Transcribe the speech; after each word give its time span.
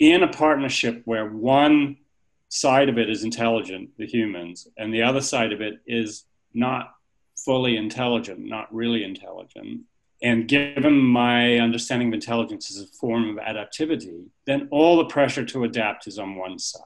in 0.00 0.22
a 0.22 0.28
partnership 0.28 1.02
where 1.04 1.28
one 1.28 1.98
side 2.48 2.88
of 2.88 2.98
it 2.98 3.08
is 3.08 3.22
intelligent, 3.22 3.90
the 3.98 4.06
humans, 4.06 4.66
and 4.76 4.92
the 4.92 5.02
other 5.02 5.20
side 5.20 5.52
of 5.52 5.60
it 5.60 5.80
is 5.86 6.24
not 6.52 6.94
fully 7.36 7.76
intelligent, 7.76 8.40
not 8.40 8.74
really 8.74 9.04
intelligent, 9.04 9.82
and 10.22 10.48
given 10.48 10.98
my 10.98 11.58
understanding 11.58 12.08
of 12.08 12.14
intelligence 12.14 12.70
as 12.70 12.82
a 12.82 12.86
form 12.88 13.30
of 13.30 13.36
adaptivity, 13.36 14.26
then 14.46 14.68
all 14.70 14.96
the 14.96 15.04
pressure 15.04 15.44
to 15.44 15.64
adapt 15.64 16.06
is 16.06 16.18
on 16.18 16.34
one 16.34 16.58
side. 16.58 16.82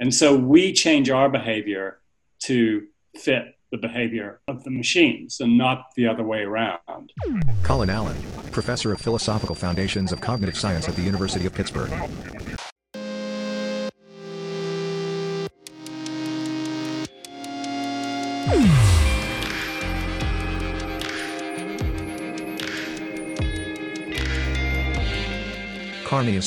And 0.00 0.14
so 0.14 0.36
we 0.36 0.72
change 0.72 1.10
our 1.10 1.28
behavior 1.28 1.98
to 2.44 2.86
fit 3.16 3.56
the 3.70 3.76
behavior 3.76 4.40
of 4.48 4.64
the 4.64 4.70
machines 4.70 5.40
and 5.40 5.58
not 5.58 5.88
the 5.96 6.06
other 6.06 6.24
way 6.24 6.40
around. 6.40 7.12
Colin 7.62 7.90
Allen, 7.90 8.16
Professor 8.50 8.92
of 8.92 9.00
Philosophical 9.00 9.54
Foundations 9.54 10.12
of 10.12 10.20
Cognitive 10.22 10.56
Science 10.56 10.88
at 10.88 10.96
the 10.96 11.02
University 11.02 11.44
of 11.44 11.52
Pittsburgh. 11.52 11.90
My 26.18 26.24
name 26.24 26.38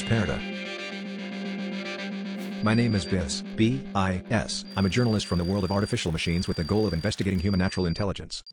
is 2.93 3.05
Bis, 3.05 3.41
B-I-S. 3.55 4.66
I'm 4.75 4.85
a 4.85 4.89
journalist 4.89 5.27
from 5.27 5.38
the 5.38 5.45
world 5.45 5.63
of 5.63 5.71
artificial 5.71 6.12
machines 6.12 6.45
with 6.45 6.57
the 6.57 6.66
goal 6.66 6.85
of 6.85 6.91
investigating 6.91 7.39
human 7.39 7.59
natural 7.59 7.85
intelligence. 7.85 8.43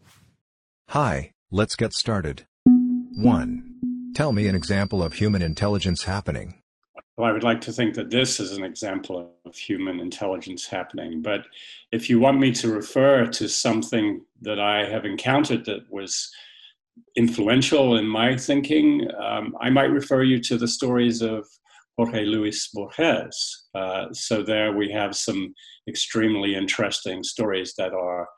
Hi, 0.91 1.33
let's 1.51 1.75
get 1.75 1.93
started. 1.93 2.47
1. 2.65 4.13
Tell 4.15 4.31
me 4.31 4.47
an 4.47 4.55
example 4.55 5.03
of 5.03 5.15
human 5.15 5.43
intelligence 5.43 6.05
happening. 6.05 6.63
Well, 7.17 7.29
I 7.29 7.33
would 7.33 7.43
like 7.43 7.63
to 7.63 7.73
think 7.73 7.95
that 7.95 8.11
this 8.11 8.39
is 8.39 8.57
an 8.57 8.63
example 8.63 9.33
of 9.45 9.57
human 9.57 9.99
intelligence 9.99 10.69
happening. 10.69 11.21
But 11.21 11.47
if 11.91 12.09
you 12.09 12.21
want 12.21 12.39
me 12.39 12.53
to 12.53 12.73
refer 12.73 13.27
to 13.27 13.49
something 13.49 14.25
that 14.43 14.61
I 14.61 14.89
have 14.89 15.05
encountered 15.05 15.65
that 15.65 15.91
was 15.91 16.33
influential 17.17 17.97
in 17.97 18.07
my 18.07 18.37
thinking, 18.37 19.07
um, 19.21 19.55
I 19.61 19.71
might 19.71 19.91
refer 19.91 20.23
you 20.23 20.41
to 20.41 20.59
the 20.59 20.69
stories 20.69 21.23
of 21.23 21.47
Jorge 21.97 22.25
Luis 22.25 22.69
Borges. 22.73 23.67
Uh, 23.75 24.07
so 24.13 24.43
there 24.43 24.77
we 24.77 24.91
have 24.93 25.17
some 25.17 25.55
extremely 25.89 26.55
interesting 26.55 27.25
stories 27.25 27.75
that 27.77 27.93
are 27.93 28.29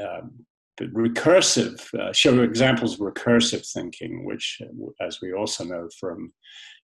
um, 0.00 0.44
recursive, 0.80 1.92
uh, 1.94 2.12
show 2.12 2.40
examples 2.42 2.94
of 2.94 3.00
recursive 3.00 3.66
thinking, 3.72 4.24
which, 4.24 4.60
as 5.00 5.20
we 5.20 5.32
also 5.32 5.64
know 5.64 5.88
from 5.98 6.32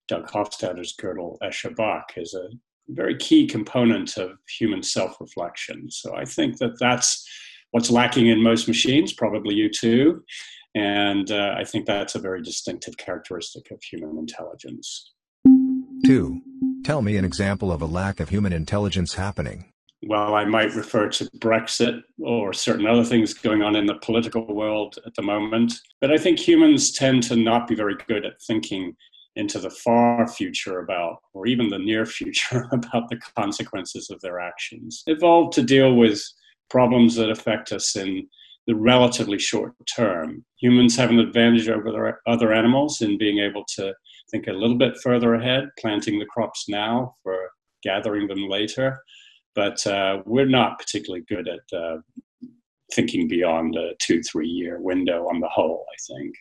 Doug 0.07 0.27
Hofstadter's 0.29 0.95
Gödel 0.99 1.37
Escher 1.43 2.03
is 2.17 2.33
a 2.33 2.49
very 2.89 3.15
key 3.15 3.47
component 3.47 4.17
of 4.17 4.31
human 4.59 4.83
self 4.83 5.15
reflection. 5.21 5.89
So 5.89 6.15
I 6.15 6.25
think 6.25 6.57
that 6.57 6.79
that's 6.79 7.25
what's 7.71 7.89
lacking 7.89 8.27
in 8.27 8.41
most 8.41 8.67
machines, 8.67 9.13
probably 9.13 9.55
you 9.55 9.69
too. 9.69 10.23
And 10.75 11.29
uh, 11.31 11.55
I 11.57 11.63
think 11.63 11.85
that's 11.85 12.15
a 12.15 12.19
very 12.19 12.41
distinctive 12.41 12.97
characteristic 12.97 13.69
of 13.71 13.81
human 13.83 14.17
intelligence. 14.17 15.11
2. 16.05 16.41
Tell 16.83 17.01
me 17.01 17.15
an 17.15 17.25
example 17.25 17.71
of 17.71 17.81
a 17.81 17.85
lack 17.85 18.19
of 18.19 18.29
human 18.29 18.53
intelligence 18.53 19.13
happening. 19.13 19.71
Well, 20.05 20.35
I 20.35 20.43
might 20.43 20.75
refer 20.75 21.07
to 21.09 21.29
Brexit 21.37 22.01
or 22.19 22.51
certain 22.51 22.85
other 22.85 23.05
things 23.05 23.33
going 23.33 23.61
on 23.61 23.75
in 23.75 23.85
the 23.85 23.95
political 23.95 24.45
world 24.53 24.97
at 25.05 25.15
the 25.15 25.21
moment. 25.21 25.73
But 26.01 26.11
I 26.11 26.17
think 26.17 26.39
humans 26.39 26.91
tend 26.91 27.23
to 27.23 27.37
not 27.37 27.67
be 27.67 27.75
very 27.75 27.95
good 28.07 28.25
at 28.25 28.41
thinking 28.45 28.95
into 29.35 29.59
the 29.59 29.69
far 29.69 30.27
future 30.27 30.79
about, 30.79 31.17
or 31.33 31.47
even 31.47 31.69
the 31.69 31.79
near 31.79 32.05
future 32.05 32.67
about 32.71 33.09
the 33.09 33.19
consequences 33.35 34.09
of 34.09 34.19
their 34.21 34.39
actions. 34.39 35.03
Evolved 35.07 35.53
to 35.53 35.63
deal 35.63 35.95
with 35.95 36.21
problems 36.69 37.15
that 37.15 37.29
affect 37.29 37.71
us 37.71 37.95
in 37.95 38.27
the 38.67 38.75
relatively 38.75 39.39
short 39.39 39.73
term. 39.95 40.45
Humans 40.59 40.95
have 40.95 41.09
an 41.09 41.19
advantage 41.19 41.67
over 41.69 42.21
other 42.27 42.53
animals 42.53 43.01
in 43.01 43.17
being 43.17 43.39
able 43.39 43.65
to 43.75 43.93
think 44.31 44.47
a 44.47 44.53
little 44.53 44.77
bit 44.77 44.97
further 44.97 45.35
ahead, 45.35 45.69
planting 45.79 46.19
the 46.19 46.25
crops 46.25 46.65
now 46.69 47.15
for 47.23 47.37
gathering 47.83 48.27
them 48.27 48.47
later. 48.49 48.99
But 49.55 49.85
uh, 49.85 50.23
we're 50.25 50.47
not 50.47 50.79
particularly 50.79 51.25
good 51.27 51.47
at 51.47 51.77
uh, 51.77 51.97
thinking 52.93 53.27
beyond 53.27 53.75
a 53.75 53.93
two, 53.99 54.21
three 54.23 54.47
year 54.47 54.79
window 54.79 55.27
on 55.27 55.39
the 55.39 55.49
whole, 55.49 55.85
I 55.91 55.97
think. 56.07 56.35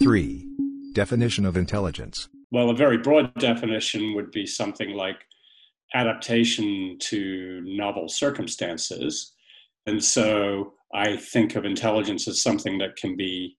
3. 0.00 0.46
Definition 0.92 1.44
of 1.44 1.56
intelligence. 1.56 2.28
Well, 2.50 2.70
a 2.70 2.74
very 2.74 2.98
broad 2.98 3.32
definition 3.34 4.14
would 4.14 4.32
be 4.32 4.46
something 4.46 4.90
like 4.90 5.16
adaptation 5.94 6.96
to 7.00 7.60
novel 7.64 8.08
circumstances. 8.08 9.32
And 9.86 10.02
so 10.02 10.74
I 10.94 11.16
think 11.16 11.54
of 11.54 11.64
intelligence 11.64 12.26
as 12.28 12.42
something 12.42 12.78
that 12.78 12.96
can 12.96 13.16
be 13.16 13.56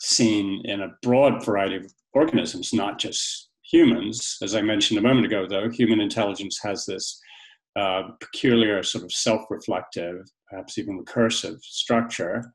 seen 0.00 0.62
in 0.64 0.82
a 0.82 0.92
broad 1.02 1.44
variety 1.44 1.76
of 1.76 1.92
organisms, 2.12 2.72
not 2.72 2.98
just 2.98 3.50
humans. 3.62 4.38
As 4.42 4.54
I 4.54 4.62
mentioned 4.62 4.98
a 4.98 5.02
moment 5.02 5.26
ago, 5.26 5.46
though, 5.48 5.70
human 5.70 6.00
intelligence 6.00 6.60
has 6.62 6.86
this 6.86 7.20
uh, 7.76 8.02
peculiar 8.20 8.82
sort 8.82 9.04
of 9.04 9.12
self 9.12 9.42
reflective, 9.50 10.26
perhaps 10.48 10.78
even 10.78 11.02
recursive 11.02 11.60
structure. 11.60 12.52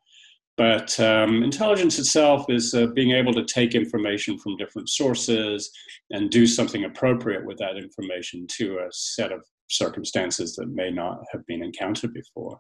But 0.58 1.00
um, 1.00 1.42
intelligence 1.42 2.00
itself 2.00 2.46
is 2.50 2.74
uh, 2.74 2.88
being 2.88 3.12
able 3.12 3.34
to 3.34 3.46
take 3.46 3.76
information 3.76 4.38
from 4.38 4.58
different 4.58 4.90
sources 4.90 5.72
and 6.12 6.30
do 6.30 6.46
something 6.46 6.84
appropriate 6.84 7.46
with 7.46 7.58
that 7.60 7.78
information 7.78 8.46
to 8.58 8.80
a 8.80 8.88
set 8.92 9.32
of 9.32 9.42
circumstances 9.70 10.56
that 10.56 10.68
may 10.68 10.92
not 10.92 11.24
have 11.32 11.46
been 11.46 11.64
encountered 11.64 12.14
before. 12.14 12.60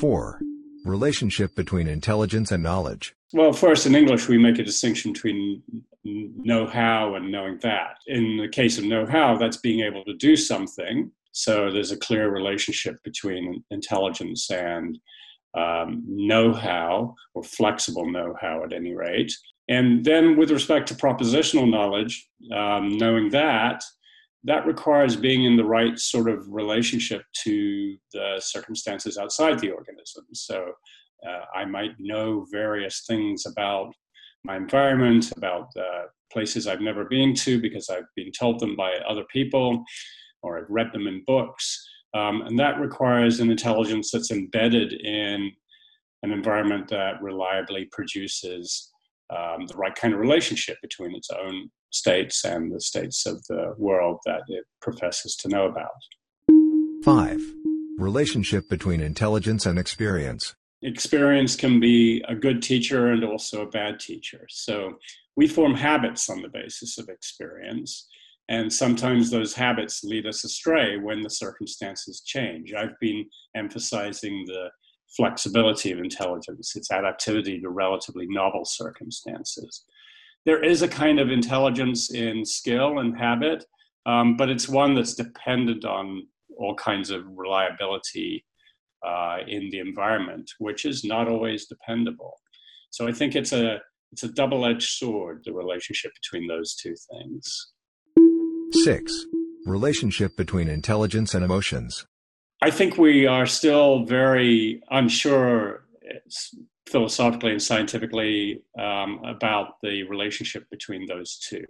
4. 0.00 0.40
Relationship 0.84 1.54
between 1.54 1.86
intelligence 1.86 2.50
and 2.50 2.62
knowledge. 2.62 3.14
Well, 3.32 3.52
first, 3.52 3.86
in 3.86 3.94
English, 3.94 4.28
we 4.28 4.36
make 4.36 4.58
a 4.58 4.64
distinction 4.64 5.12
between 5.12 5.62
know 6.04 6.66
how 6.66 7.14
and 7.14 7.30
knowing 7.30 7.58
that. 7.62 7.98
In 8.06 8.36
the 8.36 8.48
case 8.48 8.78
of 8.78 8.84
know 8.84 9.06
how, 9.06 9.36
that's 9.36 9.56
being 9.58 9.80
able 9.80 10.04
to 10.04 10.14
do 10.14 10.36
something. 10.36 11.10
So 11.32 11.70
there's 11.70 11.92
a 11.92 11.96
clear 11.96 12.30
relationship 12.30 13.02
between 13.04 13.62
intelligence 13.70 14.50
and 14.50 14.98
um, 15.54 16.02
know 16.06 16.52
how, 16.52 17.14
or 17.34 17.42
flexible 17.42 18.10
know 18.10 18.34
how 18.40 18.64
at 18.64 18.72
any 18.72 18.94
rate. 18.94 19.32
And 19.68 20.04
then, 20.04 20.36
with 20.36 20.50
respect 20.50 20.88
to 20.88 20.94
propositional 20.94 21.70
knowledge, 21.70 22.28
um, 22.54 22.98
knowing 22.98 23.30
that, 23.30 23.82
that 24.44 24.66
requires 24.66 25.14
being 25.14 25.44
in 25.44 25.56
the 25.56 25.64
right 25.64 25.98
sort 25.98 26.28
of 26.28 26.46
relationship 26.48 27.22
to 27.44 27.96
the 28.12 28.40
circumstances 28.40 29.16
outside 29.16 29.58
the 29.58 29.70
organism. 29.70 30.24
So 30.34 30.72
uh, 31.26 31.44
I 31.54 31.64
might 31.64 31.92
know 31.98 32.46
various 32.50 33.04
things 33.06 33.46
about 33.46 33.94
my 34.44 34.56
environment, 34.56 35.32
about 35.36 35.68
uh, 35.76 36.06
places 36.32 36.66
I've 36.66 36.80
never 36.80 37.04
been 37.04 37.34
to 37.36 37.60
because 37.60 37.88
I've 37.88 38.08
been 38.16 38.32
told 38.32 38.58
them 38.58 38.74
by 38.74 38.94
other 39.08 39.24
people 39.32 39.84
or 40.42 40.58
I've 40.58 40.70
read 40.70 40.92
them 40.92 41.06
in 41.06 41.22
books. 41.26 41.88
Um, 42.14 42.42
and 42.42 42.58
that 42.58 42.80
requires 42.80 43.38
an 43.38 43.50
intelligence 43.50 44.10
that's 44.10 44.32
embedded 44.32 44.92
in 44.92 45.52
an 46.24 46.32
environment 46.32 46.88
that 46.88 47.22
reliably 47.22 47.88
produces 47.92 48.90
um, 49.30 49.66
the 49.66 49.76
right 49.76 49.94
kind 49.94 50.12
of 50.12 50.20
relationship 50.20 50.78
between 50.82 51.14
its 51.14 51.30
own 51.30 51.70
states 51.92 52.44
and 52.44 52.72
the 52.72 52.80
states 52.80 53.26
of 53.26 53.44
the 53.48 53.74
world 53.76 54.18
that 54.26 54.42
it 54.48 54.64
professes 54.80 55.36
to 55.36 55.48
know 55.48 55.66
about. 55.66 55.90
5. 57.04 57.40
Relationship 57.98 58.68
between 58.68 59.00
intelligence 59.00 59.66
and 59.66 59.78
experience. 59.78 60.54
Experience 60.82 61.54
can 61.54 61.78
be 61.78 62.24
a 62.26 62.34
good 62.34 62.62
teacher 62.62 63.12
and 63.12 63.22
also 63.22 63.62
a 63.62 63.70
bad 63.70 64.00
teacher. 64.00 64.46
So 64.48 64.94
we 65.36 65.46
form 65.46 65.74
habits 65.74 66.28
on 66.28 66.42
the 66.42 66.48
basis 66.48 66.98
of 66.98 67.08
experience. 67.08 68.08
And 68.48 68.72
sometimes 68.72 69.30
those 69.30 69.54
habits 69.54 70.02
lead 70.02 70.26
us 70.26 70.44
astray 70.44 70.96
when 70.96 71.22
the 71.22 71.30
circumstances 71.30 72.22
change. 72.22 72.72
I've 72.74 72.98
been 73.00 73.26
emphasizing 73.54 74.44
the 74.46 74.70
flexibility 75.16 75.92
of 75.92 75.98
intelligence, 75.98 76.74
its 76.74 76.88
adaptivity 76.90 77.60
to 77.60 77.68
relatively 77.68 78.26
novel 78.28 78.64
circumstances 78.64 79.84
there 80.44 80.62
is 80.62 80.82
a 80.82 80.88
kind 80.88 81.20
of 81.20 81.30
intelligence 81.30 82.12
in 82.12 82.44
skill 82.44 82.98
and 82.98 83.16
habit, 83.16 83.64
um, 84.06 84.36
but 84.36 84.50
it's 84.50 84.68
one 84.68 84.94
that's 84.94 85.14
dependent 85.14 85.84
on 85.84 86.26
all 86.58 86.74
kinds 86.74 87.10
of 87.10 87.22
reliability 87.36 88.44
uh, 89.06 89.38
in 89.46 89.70
the 89.70 89.78
environment, 89.78 90.50
which 90.58 90.84
is 90.84 91.04
not 91.04 91.28
always 91.28 91.66
dependable. 91.66 92.34
So 92.90 93.06
I 93.06 93.12
think 93.12 93.34
it's 93.34 93.52
a 93.52 93.80
it's 94.12 94.24
a 94.24 94.28
double-edged 94.28 94.90
sword, 94.90 95.40
the 95.46 95.54
relationship 95.54 96.12
between 96.20 96.46
those 96.46 96.74
two 96.74 96.94
things. 97.10 97.72
Six, 98.84 99.24
relationship 99.64 100.36
between 100.36 100.68
intelligence 100.68 101.34
and 101.34 101.42
emotions. 101.42 102.06
I 102.60 102.70
think 102.70 102.98
we 102.98 103.26
are 103.26 103.46
still 103.46 104.04
very 104.04 104.82
unsure 104.90 105.86
philosophically 106.86 107.52
and 107.52 107.62
scientifically 107.62 108.62
um, 108.78 109.20
about 109.24 109.74
the 109.82 110.02
relationship 110.04 110.64
between 110.70 111.06
those 111.06 111.38
two. 111.38 111.64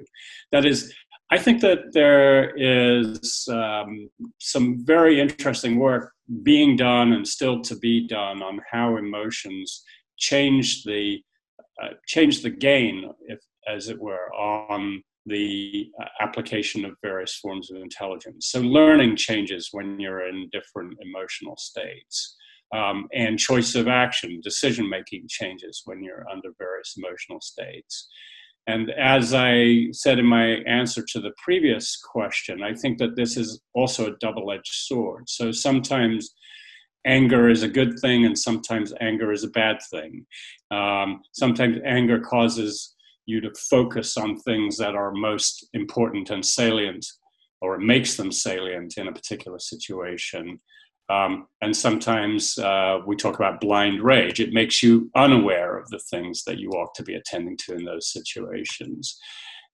That 0.50 0.64
is, 0.64 0.92
I 1.30 1.38
think 1.38 1.60
that 1.60 1.92
there 1.92 2.54
is 2.56 3.46
um, 3.50 4.10
some 4.38 4.84
very 4.84 5.20
interesting 5.20 5.78
work 5.78 6.12
being 6.42 6.76
done 6.76 7.12
and 7.12 7.26
still 7.26 7.60
to 7.62 7.76
be 7.76 8.06
done 8.06 8.42
on 8.42 8.60
how 8.70 8.96
emotions 8.96 9.84
change 10.18 10.84
the 10.84 11.22
uh, 11.82 11.94
change 12.06 12.42
the 12.42 12.50
gain, 12.50 13.10
if 13.28 13.40
as 13.66 13.88
it 13.88 13.98
were, 13.98 14.32
on 14.34 15.02
the 15.26 15.90
uh, 16.00 16.04
application 16.20 16.84
of 16.84 16.96
various 17.02 17.36
forms 17.36 17.70
of 17.70 17.80
intelligence. 17.80 18.48
So 18.50 18.60
learning 18.60 19.16
changes 19.16 19.68
when 19.72 19.98
you're 19.98 20.26
in 20.26 20.48
different 20.52 20.98
emotional 21.00 21.56
states. 21.56 22.36
Um, 22.72 23.06
and 23.12 23.38
choice 23.38 23.74
of 23.74 23.86
action, 23.86 24.40
decision 24.42 24.88
making 24.88 25.26
changes 25.28 25.82
when 25.84 26.02
you're 26.02 26.26
under 26.32 26.48
various 26.58 26.94
emotional 26.96 27.38
states. 27.42 28.08
And 28.66 28.90
as 28.92 29.34
I 29.34 29.88
said 29.92 30.18
in 30.18 30.26
my 30.26 30.62
answer 30.66 31.04
to 31.08 31.20
the 31.20 31.32
previous 31.42 31.96
question, 31.96 32.62
I 32.62 32.74
think 32.74 32.98
that 32.98 33.16
this 33.16 33.36
is 33.36 33.60
also 33.74 34.06
a 34.06 34.16
double 34.20 34.52
edged 34.52 34.72
sword. 34.72 35.28
So 35.28 35.52
sometimes 35.52 36.32
anger 37.04 37.50
is 37.50 37.62
a 37.62 37.68
good 37.68 37.98
thing, 37.98 38.24
and 38.24 38.38
sometimes 38.38 38.92
anger 39.00 39.32
is 39.32 39.44
a 39.44 39.50
bad 39.50 39.78
thing. 39.90 40.24
Um, 40.70 41.22
sometimes 41.32 41.78
anger 41.84 42.20
causes 42.20 42.94
you 43.26 43.40
to 43.40 43.50
focus 43.70 44.16
on 44.16 44.38
things 44.38 44.76
that 44.78 44.94
are 44.94 45.12
most 45.12 45.68
important 45.74 46.30
and 46.30 46.44
salient, 46.44 47.04
or 47.60 47.74
it 47.74 47.80
makes 47.80 48.16
them 48.16 48.30
salient 48.32 48.94
in 48.96 49.08
a 49.08 49.12
particular 49.12 49.58
situation. 49.58 50.60
Um, 51.08 51.46
and 51.60 51.76
sometimes 51.76 52.58
uh, 52.58 52.98
we 53.06 53.16
talk 53.16 53.34
about 53.34 53.60
blind 53.60 54.02
rage. 54.02 54.40
It 54.40 54.52
makes 54.52 54.82
you 54.82 55.10
unaware 55.14 55.76
of 55.76 55.88
the 55.90 55.98
things 55.98 56.44
that 56.44 56.58
you 56.58 56.70
ought 56.70 56.94
to 56.94 57.02
be 57.02 57.14
attending 57.14 57.56
to 57.66 57.74
in 57.74 57.84
those 57.84 58.12
situations. 58.12 59.18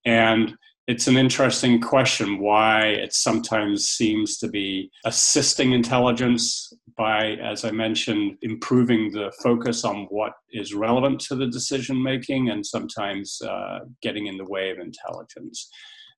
And 0.04 0.56
it's 0.88 1.06
an 1.06 1.18
interesting 1.18 1.82
question 1.82 2.38
why 2.38 2.86
it 2.86 3.12
sometimes 3.12 3.86
seems 3.86 4.38
to 4.38 4.48
be 4.48 4.90
assisting 5.04 5.72
intelligence 5.72 6.72
by, 6.96 7.32
as 7.42 7.64
I 7.66 7.70
mentioned, 7.72 8.38
improving 8.40 9.12
the 9.12 9.30
focus 9.42 9.84
on 9.84 10.06
what 10.08 10.32
is 10.50 10.72
relevant 10.72 11.20
to 11.20 11.36
the 11.36 11.46
decision 11.46 12.02
making 12.02 12.48
and 12.48 12.64
sometimes 12.64 13.40
uh, 13.42 13.80
getting 14.00 14.28
in 14.28 14.38
the 14.38 14.48
way 14.48 14.70
of 14.70 14.78
intelligence. 14.78 15.70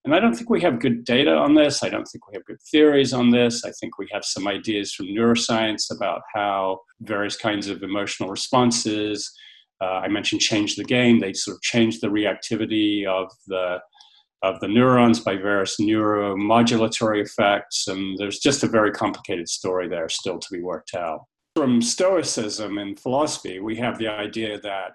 And 0.05 0.15
I 0.15 0.21
don't 0.21 0.35
think 0.35 0.49
we 0.49 0.63
have 0.63 0.81
good 0.81 1.05
data 1.05 1.35
on 1.35 1.55
this. 1.55 1.83
I 1.83 1.91
don't 1.91 2.07
think 2.07 2.27
we 2.27 2.35
have 2.35 2.45
good 2.47 2.61
theories 2.71 3.13
on 3.13 3.31
this. 3.31 3.65
I 3.65 3.71
think 3.73 3.99
we 3.99 4.09
have 4.13 4.25
some 4.25 4.49
ideas 4.49 4.95
from 4.95 5.07
neuroscience 5.07 5.95
about 5.95 6.23
how 6.35 6.81
various 7.03 7.37
kinds 7.37 7.69
of 7.69 7.83
emotional 7.83 8.31
responses, 8.31 9.31
uh, 9.83 10.01
I 10.05 10.09
mentioned 10.09 10.41
change 10.41 10.77
the 10.77 10.85
game. 10.85 11.19
they 11.21 11.35
sort 11.35 11.57
of 11.57 11.63
change 11.63 12.01
the 12.01 12.09
reactivity 12.09 13.07
of 13.07 13.31
the 13.47 13.79
of 14.43 14.59
the 14.61 14.69
neurons 14.69 15.21
by 15.21 15.37
various 15.37 15.77
neuromodulatory 15.79 17.23
effects. 17.23 17.87
And 17.89 18.17
there's 18.17 18.39
just 18.39 18.63
a 18.63 18.69
very 18.69 18.91
complicated 18.91 19.51
story 19.51 19.87
there 19.87 20.09
still 20.09 20.39
to 20.39 20.49
be 20.51 20.63
worked 20.63 20.95
out. 20.95 21.27
From 21.55 21.83
Stoicism 21.83 22.79
and 22.79 22.99
philosophy, 22.99 23.61
we 23.61 23.77
have 23.77 23.99
the 23.99 24.09
idea 24.09 24.59
that 24.61 24.93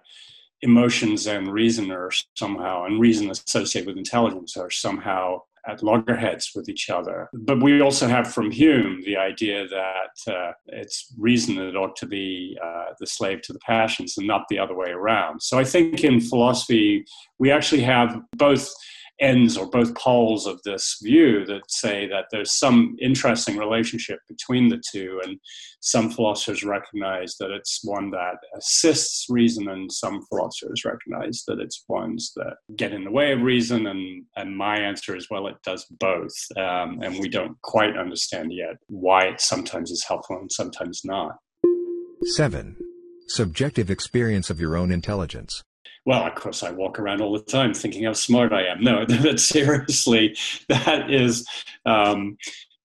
emotions 0.61 1.27
and 1.27 1.51
reason 1.51 1.91
are 1.91 2.11
somehow, 2.35 2.85
and 2.85 2.99
reason 2.99 3.29
associated 3.29 3.87
with 3.87 3.97
intelligence 3.97 4.57
are 4.57 4.71
somehow 4.71 5.39
at 5.67 5.83
loggerheads 5.83 6.51
with 6.55 6.69
each 6.69 6.89
other. 6.89 7.27
But 7.33 7.61
we 7.61 7.81
also 7.81 8.07
have 8.07 8.31
from 8.31 8.51
Hume 8.51 9.01
the 9.03 9.17
idea 9.17 9.67
that 9.67 10.31
uh, 10.31 10.51
it's 10.67 11.13
reason 11.17 11.55
that 11.55 11.75
ought 11.75 11.95
to 11.97 12.05
be 12.05 12.57
uh, 12.63 12.93
the 12.99 13.07
slave 13.07 13.41
to 13.43 13.53
the 13.53 13.59
passions 13.59 14.17
and 14.17 14.27
not 14.27 14.43
the 14.49 14.59
other 14.59 14.75
way 14.75 14.91
around. 14.91 15.41
So 15.41 15.57
I 15.57 15.63
think 15.63 16.03
in 16.03 16.21
philosophy, 16.21 17.05
we 17.39 17.51
actually 17.51 17.81
have 17.81 18.21
both 18.33 18.71
ends 19.19 19.57
or 19.57 19.69
both 19.69 19.95
poles 19.95 20.45
of 20.45 20.61
this 20.63 20.97
view 21.01 21.45
that 21.45 21.69
say 21.69 22.07
that 22.07 22.25
there's 22.31 22.57
some 22.57 22.95
interesting 22.99 23.57
relationship 23.57 24.19
between 24.27 24.69
the 24.69 24.81
two. 24.91 25.21
And 25.23 25.39
some 25.79 26.09
philosophers 26.09 26.63
recognize 26.63 27.35
that 27.39 27.51
it's 27.51 27.81
one 27.83 28.11
that 28.11 28.37
assists 28.57 29.27
reason, 29.29 29.69
and 29.69 29.91
some 29.91 30.21
philosophers 30.29 30.83
recognize 30.83 31.43
that 31.47 31.59
it's 31.59 31.83
ones 31.87 32.33
that 32.35 32.57
get 32.75 32.93
in 32.93 33.03
the 33.03 33.11
way 33.11 33.31
of 33.31 33.41
reason. 33.41 33.87
And, 33.87 34.23
and 34.35 34.57
my 34.57 34.77
answer 34.77 35.15
is, 35.15 35.27
well, 35.29 35.47
it 35.47 35.57
does 35.63 35.85
both. 35.99 36.33
Um, 36.57 36.99
and 37.01 37.19
we 37.19 37.29
don't 37.29 37.59
quite 37.61 37.97
understand 37.97 38.51
yet 38.51 38.77
why 38.87 39.25
it 39.25 39.41
sometimes 39.41 39.91
is 39.91 40.05
helpful 40.07 40.37
and 40.37 40.51
sometimes 40.51 41.01
not. 41.03 41.37
7. 42.35 42.75
Subjective 43.27 43.89
experience 43.89 44.49
of 44.49 44.59
your 44.59 44.75
own 44.75 44.91
intelligence 44.91 45.63
well, 46.05 46.25
of 46.25 46.35
course, 46.35 46.63
I 46.63 46.71
walk 46.71 46.99
around 46.99 47.21
all 47.21 47.33
the 47.33 47.43
time 47.43 47.73
thinking 47.73 48.03
how 48.03 48.13
smart 48.13 48.53
I 48.53 48.65
am. 48.65 48.81
No, 48.81 49.05
but 49.23 49.39
seriously, 49.39 50.37
that 50.69 51.11
is, 51.11 51.47
um, 51.85 52.37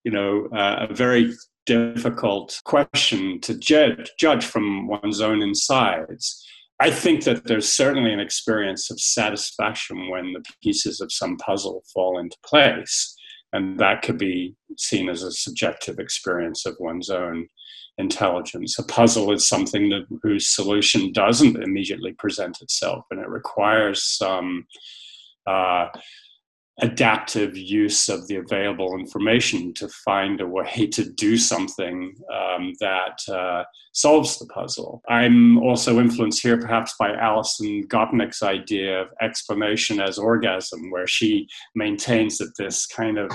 you 0.04 0.10
know, 0.10 0.48
uh, 0.54 0.86
a 0.88 0.94
very 0.94 1.32
difficult 1.66 2.60
question 2.64 3.40
to 3.42 3.54
judge, 3.54 4.10
judge 4.18 4.44
from 4.44 4.88
one's 4.88 5.20
own 5.20 5.42
insides. 5.42 6.46
I 6.80 6.90
think 6.90 7.24
that 7.24 7.44
there's 7.44 7.70
certainly 7.70 8.12
an 8.12 8.20
experience 8.20 8.90
of 8.90 8.98
satisfaction 8.98 10.08
when 10.08 10.32
the 10.32 10.42
pieces 10.62 11.02
of 11.02 11.12
some 11.12 11.36
puzzle 11.36 11.82
fall 11.92 12.18
into 12.18 12.38
place. 12.44 13.14
And 13.52 13.78
that 13.80 14.00
could 14.00 14.16
be 14.16 14.54
seen 14.80 15.08
as 15.08 15.22
a 15.22 15.32
subjective 15.32 15.98
experience 15.98 16.66
of 16.66 16.76
one's 16.80 17.10
own 17.10 17.46
intelligence. 17.98 18.78
A 18.78 18.84
puzzle 18.84 19.32
is 19.32 19.48
something 19.48 19.90
that, 19.90 20.06
whose 20.22 20.48
solution 20.48 21.12
doesn't 21.12 21.62
immediately 21.62 22.12
present 22.14 22.60
itself, 22.62 23.04
and 23.10 23.20
it 23.20 23.28
requires 23.28 24.02
some 24.02 24.66
uh, 25.46 25.86
adaptive 26.82 27.56
use 27.56 28.08
of 28.08 28.26
the 28.26 28.36
available 28.36 28.98
information 28.98 29.74
to 29.74 29.88
find 30.04 30.40
a 30.40 30.46
way 30.46 30.86
to 30.92 31.10
do 31.12 31.36
something 31.36 32.14
um, 32.32 32.72
that 32.80 33.18
uh, 33.32 33.64
solves 33.92 34.38
the 34.38 34.46
puzzle. 34.46 35.02
I'm 35.08 35.58
also 35.58 36.00
influenced 36.00 36.42
here 36.42 36.58
perhaps 36.58 36.94
by 36.98 37.14
Alison 37.14 37.86
Gopnik's 37.88 38.42
idea 38.42 39.02
of 39.02 39.08
explanation 39.20 40.00
as 40.00 40.18
orgasm, 40.18 40.90
where 40.90 41.06
she 41.06 41.48
maintains 41.74 42.38
that 42.38 42.52
this 42.56 42.86
kind 42.86 43.18
of 43.18 43.30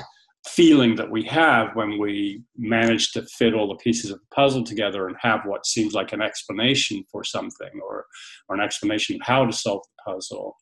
feeling 0.48 0.96
that 0.96 1.10
we 1.10 1.24
have 1.24 1.76
when 1.76 1.98
we 1.98 2.44
manage 2.56 3.12
to 3.12 3.24
fit 3.24 3.54
all 3.54 3.68
the 3.68 3.76
pieces 3.76 4.12
of 4.12 4.20
the 4.20 4.36
puzzle 4.36 4.64
together 4.64 5.08
and 5.08 5.16
have 5.20 5.42
what 5.46 5.66
seems 5.66 5.94
like 5.94 6.14
an 6.14 6.22
explanation 6.22 7.04
for 7.12 7.24
something 7.24 7.70
or, 7.84 8.06
or 8.48 8.56
an 8.56 8.62
explanation 8.62 9.16
of 9.16 9.22
how 9.26 9.46
to 9.46 9.52
solve 9.52 9.82
the 9.84 10.12
puzzle 10.14 10.56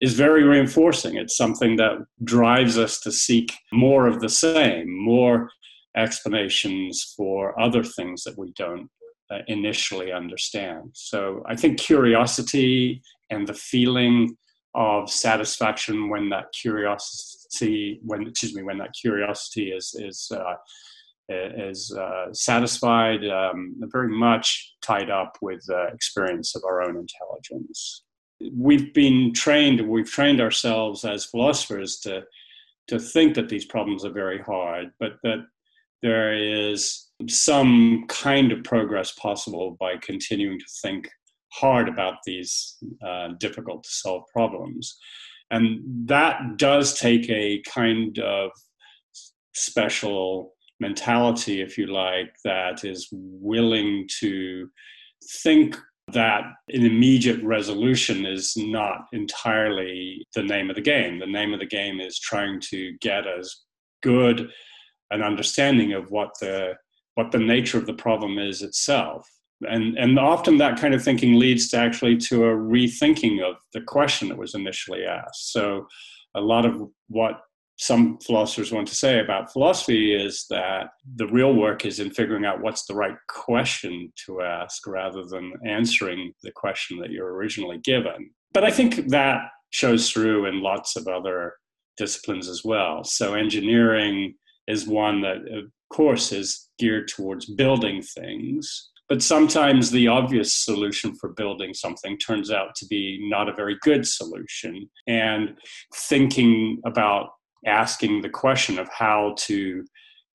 is 0.00 0.14
very 0.14 0.44
reinforcing. 0.44 1.16
It's 1.16 1.36
something 1.36 1.76
that 1.76 1.98
drives 2.24 2.78
us 2.78 3.00
to 3.00 3.12
seek 3.12 3.52
more 3.72 4.06
of 4.06 4.20
the 4.20 4.28
same, 4.28 4.90
more 4.90 5.50
explanations 5.96 7.14
for 7.16 7.58
other 7.60 7.82
things 7.82 8.22
that 8.24 8.38
we 8.38 8.52
don't 8.56 8.88
uh, 9.30 9.38
initially 9.48 10.12
understand. 10.12 10.90
So 10.92 11.42
I 11.46 11.56
think 11.56 11.78
curiosity 11.78 13.02
and 13.30 13.46
the 13.46 13.54
feeling 13.54 14.36
of 14.74 15.10
satisfaction 15.10 16.08
when 16.08 16.28
that 16.30 16.46
curiosity 16.52 17.39
see 17.50 18.00
when 18.02 18.26
excuse 18.26 18.54
me 18.54 18.62
when 18.62 18.78
that 18.78 18.94
curiosity 18.94 19.70
is 19.70 19.94
is 19.98 20.30
uh, 20.34 20.54
is 21.30 21.94
uh, 21.96 22.32
satisfied, 22.32 23.24
um, 23.28 23.76
very 23.92 24.08
much 24.08 24.74
tied 24.82 25.10
up 25.10 25.36
with 25.40 25.64
the 25.66 25.86
experience 25.94 26.56
of 26.56 26.62
our 26.64 26.82
own 26.82 26.96
intelligence. 26.96 28.04
We've 28.52 28.92
been 28.94 29.32
trained, 29.32 29.80
we've 29.88 30.10
trained 30.10 30.40
ourselves 30.40 31.04
as 31.04 31.26
philosophers 31.26 31.98
to 32.00 32.24
to 32.88 32.98
think 32.98 33.34
that 33.36 33.48
these 33.48 33.66
problems 33.66 34.04
are 34.04 34.10
very 34.12 34.40
hard, 34.40 34.90
but 34.98 35.12
that 35.22 35.46
there 36.02 36.34
is 36.34 37.08
some 37.28 38.04
kind 38.08 38.50
of 38.50 38.64
progress 38.64 39.12
possible 39.12 39.76
by 39.78 39.94
continuing 39.98 40.58
to 40.58 40.64
think 40.82 41.08
hard 41.52 41.88
about 41.88 42.14
these 42.24 42.78
uh, 43.06 43.28
difficult 43.38 43.84
to 43.84 43.90
solve 43.90 44.24
problems. 44.32 44.98
And 45.50 45.80
that 46.08 46.56
does 46.56 46.98
take 46.98 47.28
a 47.28 47.62
kind 47.62 48.18
of 48.18 48.50
special 49.54 50.54
mentality, 50.78 51.60
if 51.60 51.76
you 51.76 51.86
like, 51.86 52.32
that 52.44 52.84
is 52.84 53.08
willing 53.12 54.08
to 54.20 54.68
think 55.42 55.76
that 56.12 56.42
an 56.70 56.84
immediate 56.84 57.42
resolution 57.44 58.26
is 58.26 58.54
not 58.56 59.06
entirely 59.12 60.26
the 60.34 60.42
name 60.42 60.70
of 60.70 60.76
the 60.76 60.82
game. 60.82 61.18
The 61.18 61.26
name 61.26 61.52
of 61.52 61.60
the 61.60 61.66
game 61.66 62.00
is 62.00 62.18
trying 62.18 62.60
to 62.70 62.96
get 63.00 63.26
as 63.26 63.54
good 64.02 64.50
an 65.10 65.22
understanding 65.22 65.92
of 65.92 66.10
what 66.10 66.30
the 66.40 66.74
what 67.16 67.32
the 67.32 67.38
nature 67.38 67.76
of 67.76 67.86
the 67.86 67.94
problem 67.94 68.38
is 68.38 68.62
itself 68.62 69.28
and 69.68 69.96
and 69.98 70.18
often 70.18 70.56
that 70.58 70.78
kind 70.80 70.94
of 70.94 71.02
thinking 71.02 71.38
leads 71.38 71.68
to 71.68 71.76
actually 71.76 72.16
to 72.16 72.44
a 72.44 72.54
rethinking 72.54 73.42
of 73.42 73.56
the 73.72 73.80
question 73.80 74.28
that 74.28 74.38
was 74.38 74.54
initially 74.54 75.04
asked 75.04 75.52
so 75.52 75.86
a 76.34 76.40
lot 76.40 76.64
of 76.64 76.88
what 77.08 77.40
some 77.76 78.18
philosophers 78.18 78.72
want 78.72 78.86
to 78.86 78.94
say 78.94 79.20
about 79.20 79.50
philosophy 79.52 80.14
is 80.14 80.44
that 80.50 80.90
the 81.16 81.26
real 81.28 81.54
work 81.54 81.86
is 81.86 81.98
in 81.98 82.10
figuring 82.10 82.44
out 82.44 82.60
what's 82.60 82.84
the 82.86 82.94
right 82.94 83.16
question 83.28 84.12
to 84.26 84.42
ask 84.42 84.86
rather 84.86 85.24
than 85.24 85.52
answering 85.66 86.32
the 86.42 86.52
question 86.52 86.98
that 86.98 87.10
you're 87.10 87.34
originally 87.34 87.78
given 87.78 88.30
but 88.52 88.64
i 88.64 88.70
think 88.70 89.08
that 89.08 89.40
shows 89.70 90.10
through 90.10 90.46
in 90.46 90.62
lots 90.62 90.96
of 90.96 91.06
other 91.06 91.54
disciplines 91.96 92.48
as 92.48 92.64
well. 92.64 93.04
So 93.04 93.34
engineering 93.34 94.34
is 94.66 94.86
one 94.86 95.20
that, 95.22 95.36
of 95.52 95.70
course, 95.92 96.32
is 96.32 96.68
geared 96.78 97.08
towards 97.08 97.46
building 97.46 98.02
things. 98.02 98.89
But 99.10 99.24
sometimes 99.24 99.90
the 99.90 100.06
obvious 100.06 100.54
solution 100.54 101.16
for 101.16 101.30
building 101.30 101.74
something 101.74 102.16
turns 102.16 102.52
out 102.52 102.76
to 102.76 102.86
be 102.86 103.18
not 103.28 103.48
a 103.48 103.54
very 103.54 103.76
good 103.82 104.06
solution. 104.06 104.88
And 105.08 105.58
thinking 106.08 106.80
about 106.86 107.30
asking 107.66 108.22
the 108.22 108.28
question 108.28 108.78
of 108.78 108.88
how 108.88 109.34
to 109.38 109.84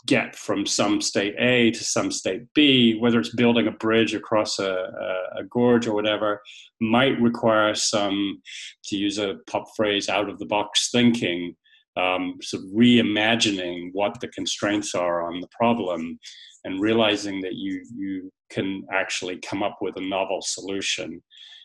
get 0.06 0.36
from 0.36 0.66
some 0.66 1.00
state 1.00 1.36
A 1.40 1.72
to 1.72 1.84
some 1.86 2.12
state 2.12 2.42
B, 2.54 2.98
whether 3.00 3.18
it's 3.18 3.34
building 3.34 3.68
a 3.68 3.72
bridge 3.72 4.14
across 4.14 4.60
a, 4.60 4.72
a, 4.72 5.40
a, 5.40 5.44
gorge 5.50 5.88
or 5.88 5.96
whatever, 5.96 6.42
might 6.80 7.20
require 7.20 7.74
some, 7.74 8.42
to 8.84 8.98
use 8.98 9.18
a 9.18 9.38
pop 9.50 9.66
phrase, 9.76 10.10
out 10.10 10.30
of 10.30 10.38
the 10.38 10.46
box 10.46 10.90
thinking, 10.92 11.56
um, 11.98 12.36
sort 12.42 12.64
of 12.64 12.70
reimagining 12.72 13.90
what 13.94 14.20
the 14.20 14.28
constraints 14.28 14.94
are 14.94 15.26
on 15.26 15.40
the 15.40 15.48
problem 15.58 16.20
and 16.66 16.82
realizing 16.82 17.40
that 17.42 17.54
you, 17.54 17.86
you 17.96 18.32
can 18.50 18.86
actually 18.92 19.38
come 19.38 19.64
up 19.64 19.78
with 19.82 19.96
a 19.98 20.02
novel 20.02 20.42
solution. 20.42 21.22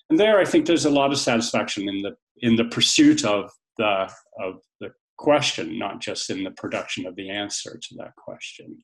And 0.08 0.20
there, 0.20 0.38
I 0.38 0.44
think 0.44 0.66
there's 0.66 0.84
a 0.84 0.90
lot 0.90 1.10
of 1.10 1.18
satisfaction 1.18 1.88
in 1.88 2.02
the, 2.02 2.16
in 2.38 2.54
the 2.54 2.66
pursuit 2.66 3.24
of 3.24 3.50
the, 3.78 4.12
of 4.40 4.60
the 4.80 4.90
question, 5.16 5.78
not 5.78 6.00
just 6.00 6.30
in 6.30 6.44
the 6.44 6.50
production 6.52 7.06
of 7.06 7.16
the 7.16 7.30
answer 7.30 7.78
to 7.82 7.94
that 7.96 8.14
question. 8.16 8.76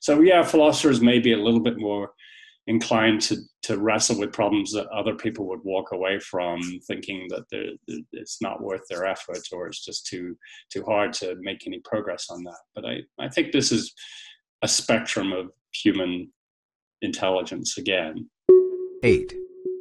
So, 0.00 0.20
yeah, 0.20 0.42
philosophers 0.42 1.00
may 1.00 1.18
be 1.18 1.32
a 1.32 1.42
little 1.42 1.60
bit 1.60 1.76
more 1.76 2.12
inclined 2.66 3.20
to, 3.20 3.36
to 3.62 3.78
wrestle 3.78 4.18
with 4.18 4.32
problems 4.32 4.72
that 4.72 4.86
other 4.88 5.14
people 5.14 5.46
would 5.46 5.60
walk 5.64 5.92
away 5.92 6.18
from 6.18 6.60
thinking 6.86 7.28
that 7.28 7.44
it's 8.12 8.40
not 8.40 8.62
worth 8.62 8.80
their 8.88 9.04
effort 9.04 9.40
or 9.52 9.66
it's 9.66 9.84
just 9.84 10.06
too 10.06 10.34
too 10.72 10.82
hard 10.84 11.12
to 11.12 11.36
make 11.40 11.66
any 11.66 11.78
progress 11.84 12.28
on 12.30 12.42
that 12.42 12.60
but 12.74 12.86
I, 12.86 13.00
I 13.18 13.28
think 13.28 13.52
this 13.52 13.70
is 13.70 13.92
a 14.62 14.68
spectrum 14.68 15.32
of 15.32 15.50
human 15.74 16.32
intelligence 17.02 17.76
again. 17.78 18.28
8 19.02 19.34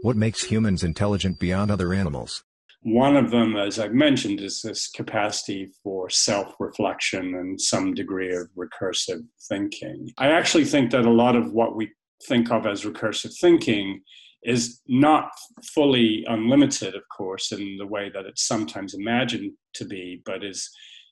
what 0.03 0.17
makes 0.17 0.43
humans 0.43 0.83
intelligent 0.83 1.39
beyond 1.39 1.71
other 1.71 1.93
animals? 1.93 2.43
One 2.81 3.15
of 3.15 3.31
them, 3.31 3.55
as 3.55 3.79
I've 3.79 3.93
mentioned, 3.93 4.41
is 4.41 4.62
this 4.62 4.89
capacity 4.89 5.71
for 5.81 6.09
self 6.09 6.55
reflection 6.59 7.35
and 7.35 7.59
some 7.59 7.93
degree 7.93 8.35
of 8.35 8.50
recursive 8.57 9.25
thinking. 9.47 10.12
I 10.17 10.27
actually 10.27 10.65
think 10.65 10.91
that 10.91 11.05
a 11.05 11.09
lot 11.09 11.38
of 11.38 11.53
what 11.53 11.77
we 11.77 11.89
think 12.27 12.51
of 12.51 12.65
as 12.65 12.83
recursive 12.83 13.33
thinking 13.39 14.01
is 14.43 14.81
not 14.89 15.29
fully 15.73 16.25
unlimited, 16.27 16.95
of 16.95 17.03
course, 17.15 17.53
in 17.53 17.77
the 17.77 17.88
way 17.88 18.12
that 18.13 18.25
it's 18.25 18.45
sometimes 18.45 18.93
imagined 18.93 19.53
to 19.75 19.85
be, 19.85 20.21
but 20.25 20.43
is, 20.43 20.69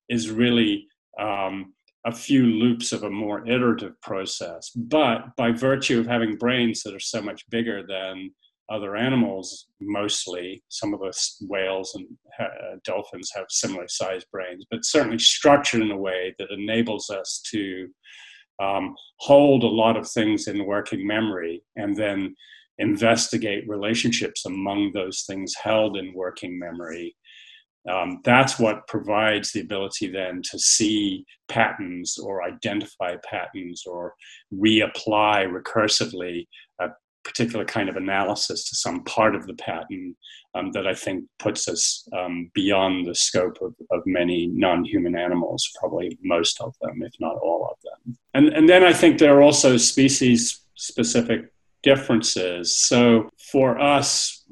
is 0.10 0.30
really 0.30 0.86
um, 1.18 1.74
a 2.06 2.12
few 2.12 2.46
loops 2.46 2.92
of 2.92 3.04
a 3.04 3.10
more 3.10 3.48
iterative 3.48 4.00
process. 4.02 4.70
But 4.76 5.36
by 5.36 5.52
virtue 5.52 6.00
of 6.00 6.08
having 6.08 6.36
brains 6.36 6.82
that 6.84 6.96
are 6.96 7.00
so 7.00 7.22
much 7.22 7.48
bigger 7.50 7.86
than 7.86 8.32
other 8.72 8.96
animals 8.96 9.68
mostly. 9.82 10.64
Some 10.70 10.94
of 10.94 11.02
the 11.02 11.14
whales 11.42 11.94
and 11.94 12.08
uh, 12.40 12.78
dolphins 12.86 13.30
have 13.36 13.46
similar 13.50 13.88
sized 13.88 14.28
brains, 14.32 14.66
but 14.72 14.86
certainly 14.86 15.20
structured 15.20 15.82
in 15.82 15.92
a 15.92 15.98
way 15.98 16.34
that 16.40 16.52
enables 16.52 17.10
us 17.10 17.44
to 17.52 17.88
um, 18.62 18.96
hold 19.20 19.64
a 19.64 19.68
lot 19.68 19.98
of 19.98 20.10
things 20.10 20.48
in 20.48 20.66
working 20.66 21.06
memory 21.06 21.64
and 21.76 21.96
then 21.96 22.36
investigate 22.78 23.68
relationships 23.68 24.46
among 24.46 24.92
those 24.94 25.24
things 25.28 25.54
held 25.62 25.98
in 25.98 26.14
working 26.16 26.58
memory. 26.58 27.16
Um, 27.90 28.22
that's 28.24 28.60
what 28.60 28.88
provides 28.88 29.52
the 29.52 29.62
ability 29.62 30.08
then 30.08 30.42
to 30.52 30.60
see 30.60 31.26
patterns 31.50 32.18
or 32.18 32.44
identify 32.44 33.16
patterns 33.28 33.84
or 33.88 34.14
reapply 34.54 35.48
recursively 35.52 36.48
a 36.80 36.90
particular 37.24 37.66
kind 37.66 37.90
of 37.90 37.96
analysis 37.96 38.70
to 38.70 38.76
some 38.76 39.04
part 39.06 39.36
of 39.36 39.48
the 39.48 39.56
pattern 39.56 40.16
um, 40.54 40.72
that 40.74 40.86
I 40.86 40.94
think 40.94 41.26
puts 41.40 41.68
us 41.68 42.08
um, 42.18 42.52
beyond 42.54 43.08
the 43.08 43.16
scope 43.16 43.58
of, 43.62 43.74
of 43.92 44.02
many 44.06 44.48
non 44.48 44.84
human 44.84 45.16
animals, 45.16 45.70
probably 45.80 46.18
most 46.24 46.60
of 46.62 46.76
them, 46.82 47.02
if 47.02 47.14
not 47.20 47.38
all 47.38 47.70
of 47.72 47.78
them. 47.84 48.18
And, 48.34 48.50
and 48.50 48.70
then 48.70 48.84
I 48.84 48.94
think 48.94 49.18
there 49.18 49.38
are 49.38 49.42
also 49.42 49.78
species 49.78 50.60
specific 50.76 51.52
differences. 51.84 52.78
So 52.78 53.30
for 53.52 53.80
us, 53.80 54.46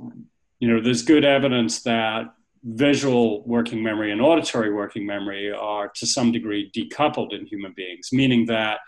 you 0.60 0.68
know, 0.68 0.82
there's 0.82 1.02
good 1.02 1.26
evidence 1.26 1.84
that 1.84 2.26
visual 2.64 3.44
working 3.46 3.82
memory 3.82 4.12
and 4.12 4.22
auditory 4.22 4.74
working 4.74 5.06
memory 5.06 5.52
are 5.52 5.90
to 5.96 6.06
some 6.06 6.32
degree 6.32 6.72
decoupled 6.76 7.34
in 7.34 7.46
human 7.46 7.74
beings, 7.76 8.10
meaning 8.12 8.46
that 8.48 8.80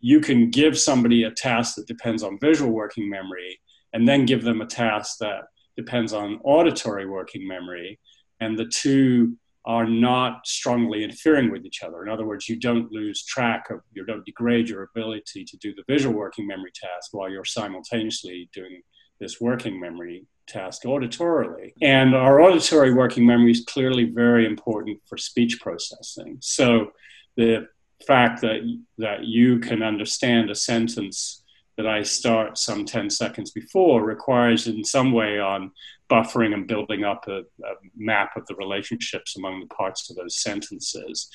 you 0.00 0.20
can 0.20 0.50
give 0.50 0.78
somebody 0.78 1.24
a 1.24 1.30
task 1.30 1.76
that 1.76 1.86
depends 1.86 2.22
on 2.22 2.38
visual 2.40 2.70
working 2.70 3.08
memory 3.08 3.60
and 3.92 4.06
then 4.06 4.26
give 4.26 4.42
them 4.42 4.60
a 4.60 4.66
task 4.66 5.18
that 5.20 5.44
depends 5.76 6.12
on 6.12 6.40
auditory 6.44 7.06
working 7.06 7.46
memory 7.46 7.98
and 8.40 8.58
the 8.58 8.66
two 8.66 9.36
are 9.66 9.86
not 9.88 10.46
strongly 10.46 11.02
interfering 11.02 11.50
with 11.50 11.64
each 11.64 11.82
other. 11.82 12.02
In 12.02 12.10
other 12.10 12.26
words 12.26 12.48
you 12.48 12.60
don't 12.60 12.92
lose 12.92 13.24
track 13.24 13.70
of 13.70 13.80
you 13.92 14.04
don't 14.04 14.26
degrade 14.26 14.68
your 14.68 14.82
ability 14.82 15.44
to 15.44 15.56
do 15.56 15.74
the 15.74 15.84
visual 15.88 16.14
working 16.14 16.46
memory 16.46 16.72
task 16.74 17.14
while 17.14 17.30
you're 17.30 17.44
simultaneously 17.44 18.50
doing 18.52 18.82
this 19.20 19.40
working 19.40 19.80
memory 19.80 20.26
task 20.46 20.82
auditorily 20.82 21.72
and 21.80 22.14
our 22.14 22.40
auditory 22.40 22.92
working 22.92 23.26
memory 23.26 23.50
is 23.50 23.64
clearly 23.66 24.04
very 24.04 24.46
important 24.46 25.00
for 25.06 25.16
speech 25.16 25.60
processing 25.60 26.36
so 26.40 26.92
the 27.36 27.66
fact 28.06 28.40
that 28.42 28.60
that 28.98 29.24
you 29.24 29.58
can 29.58 29.82
understand 29.82 30.50
a 30.50 30.54
sentence 30.54 31.44
that 31.76 31.86
I 31.86 32.02
start 32.02 32.56
some 32.56 32.84
10 32.84 33.10
seconds 33.10 33.50
before 33.50 34.04
requires 34.04 34.68
in 34.68 34.84
some 34.84 35.12
way 35.12 35.40
on 35.40 35.72
buffering 36.10 36.54
and 36.54 36.68
building 36.68 37.02
up 37.02 37.24
a, 37.26 37.38
a, 37.38 37.74
map 37.96 38.36
of 38.36 38.46
the 38.46 38.54
relationships 38.56 39.36
among 39.36 39.60
the 39.60 39.74
parts 39.74 40.08
of 40.08 40.16
those 40.16 40.40
sentences. 40.40 41.28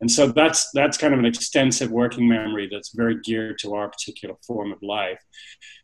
And 0.00 0.10
so 0.10 0.26
that's 0.28 0.70
that's 0.72 0.98
kind 0.98 1.14
of 1.14 1.20
an 1.20 1.26
extensive 1.26 1.90
working 1.90 2.28
memory 2.28 2.68
that's 2.70 2.94
very 2.94 3.18
geared 3.22 3.58
to 3.60 3.74
our 3.74 3.88
particular 3.88 4.34
form 4.46 4.72
of 4.72 4.82
life. 4.82 5.22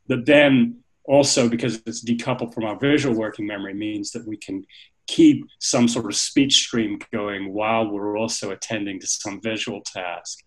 That 0.09 0.27
then 0.27 0.82
also 1.05 1.49
because 1.49 1.83
it's 1.87 2.05
decoupled 2.05 2.55
from 2.55 2.65
our 2.65 2.79
visual 2.79 3.15
working 3.15 3.47
memory 3.47 3.75
means 3.75 4.11
that 4.13 4.27
we 4.27 4.37
can 4.37 4.65
keep 5.07 5.45
some 5.59 5.89
sort 5.89 6.07
of 6.07 6.15
speech 6.15 6.55
stream 6.55 6.99
going 7.13 7.53
while 7.53 7.91
we're 7.91 8.17
also 8.17 8.51
attending 8.51 9.01
to 9.01 9.07
some 9.07 9.41
visual 9.43 9.83
task. 9.85 10.39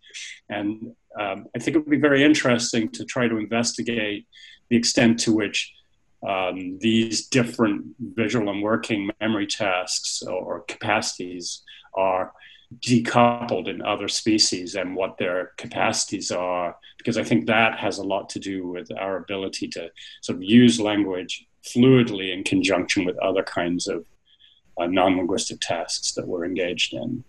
And 0.50 0.94
um, 1.20 1.46
I 1.56 1.60
think 1.60 1.76
it 1.76 1.80
would 1.80 1.90
be 1.90 2.00
very 2.00 2.24
interesting 2.24 2.90
to 2.92 3.06
try 3.06 3.28
to 3.28 3.38
investigate 3.38 4.28
the 4.70 4.78
extent 4.78 5.20
to 5.22 5.34
which 5.34 5.72
um, 6.28 6.80
these 6.80 7.28
different 7.28 7.86
visual 8.00 8.50
and 8.50 8.64
working 8.64 9.10
memory 9.20 9.48
tasks 9.48 10.24
or 10.24 10.62
capacities 10.62 11.62
are 11.94 12.34
decoupled 12.80 13.68
in 13.68 13.82
other 13.82 14.08
species 14.08 14.76
and 14.76 14.96
what 14.96 15.18
their 15.18 15.52
capacities 15.58 16.32
are, 16.32 16.76
because 16.98 17.18
I 17.18 17.24
think 17.24 17.46
that 17.46 17.78
has 17.80 17.98
a 17.98 18.04
lot 18.04 18.30
to 18.30 18.40
do 18.40 18.68
with 18.68 18.90
our 18.98 19.18
ability 19.18 19.68
to 19.70 19.90
sort 20.22 20.38
of 20.38 20.44
use 20.44 20.80
language 20.80 21.46
fluidly 21.64 22.34
in 22.34 22.44
conjunction 22.44 23.06
with 23.06 23.18
other 23.20 23.44
kinds 23.44 23.88
of 23.88 24.06
uh, 24.80 24.88
non 24.88 25.18
linguistic 25.18 25.60
tasks 25.62 26.14
that 26.14 26.28
we're 26.28 26.46
engaged 26.46 26.94
in. 26.94 27.24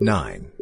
9. 0.00 0.52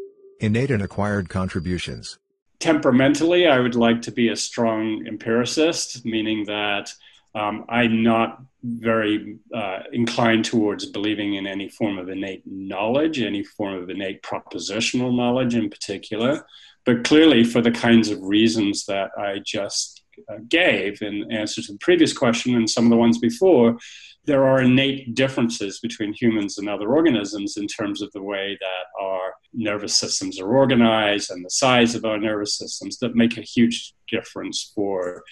Innate 0.41 0.71
and 0.71 0.83
acquired 0.83 1.29
contributions. 1.29 2.19
Temperamentally, 2.59 3.47
I 3.47 3.61
would 3.61 3.75
like 3.75 4.01
to 4.03 4.13
be 4.13 4.29
a 4.29 4.37
strong 4.37 5.07
empiricist, 5.07 6.05
meaning 6.07 6.47
that 6.47 6.93
um, 7.37 7.67
I'm 7.69 8.03
not 8.03 8.43
very 8.65 9.37
uh, 9.55 9.81
inclined 9.93 10.45
towards 10.45 10.87
believing 10.87 11.35
in 11.35 11.47
any 11.47 11.69
form 11.69 11.99
of 11.99 12.09
innate 12.09 12.43
knowledge, 12.47 13.21
any 13.21 13.45
form 13.45 13.75
of 13.75 13.91
innate 13.91 14.23
propositional 14.23 15.15
knowledge 15.15 15.55
in 15.55 15.69
particular. 15.69 16.47
But 16.87 17.05
clearly, 17.05 17.45
for 17.45 17.61
the 17.61 17.71
kinds 17.71 18.09
of 18.09 18.23
reasons 18.23 18.87
that 18.87 19.11
I 19.19 19.41
just 19.45 20.03
uh, 20.33 20.39
gave 20.49 21.03
in 21.03 21.31
answer 21.31 21.61
to 21.61 21.73
the 21.73 21.79
previous 21.79 22.13
question 22.13 22.55
and 22.55 22.69
some 22.71 22.85
of 22.85 22.91
the 22.91 22.97
ones 22.97 23.19
before, 23.19 23.77
there 24.25 24.45
are 24.45 24.63
innate 24.63 25.15
differences 25.15 25.79
between 25.79 26.15
humans 26.15 26.59
and 26.59 26.69
other 26.69 26.89
organisms 26.89 27.57
in 27.57 27.67
terms 27.67 28.01
of 28.01 28.11
the 28.13 28.23
way 28.23 28.57
that 28.61 29.03
our 29.05 29.35
nervous 29.53 29.95
systems 29.97 30.41
are 30.41 30.49
organized 30.49 31.31
and 31.31 31.45
the 31.45 31.51
size 31.51 31.95
of 31.95 32.05
our 32.05 32.19
nervous 32.19 32.57
systems 32.57 32.99
that 32.99 33.15
make 33.15 33.37
a 33.37 33.43
huge 33.43 33.95
difference 34.09 34.73
for 34.75 35.23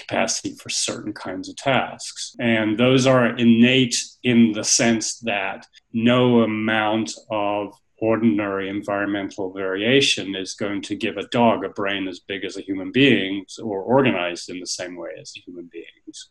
capacity 0.00 0.54
for 0.60 0.68
certain 0.68 1.12
kinds 1.12 1.48
of 1.48 1.56
tasks. 1.56 2.36
And 2.38 2.78
those 2.78 3.06
are 3.06 3.36
innate 3.36 3.96
in 4.22 4.52
the 4.52 4.64
sense 4.64 5.18
that 5.20 5.66
no 5.92 6.42
amount 6.42 7.12
of 7.30 7.72
ordinary 7.98 8.68
environmental 8.68 9.52
variation 9.52 10.36
is 10.36 10.54
going 10.54 10.82
to 10.82 10.94
give 10.94 11.16
a 11.16 11.28
dog 11.28 11.64
a 11.64 11.70
brain 11.70 12.06
as 12.08 12.20
big 12.20 12.44
as 12.44 12.56
a 12.56 12.62
human 12.62 12.92
being's 12.92 13.58
or 13.58 13.82
organized 13.82 14.50
in 14.50 14.60
the 14.60 14.66
same 14.66 14.96
way 14.96 15.10
as 15.20 15.32
a 15.36 15.40
human 15.40 15.68
being's. 15.72 16.28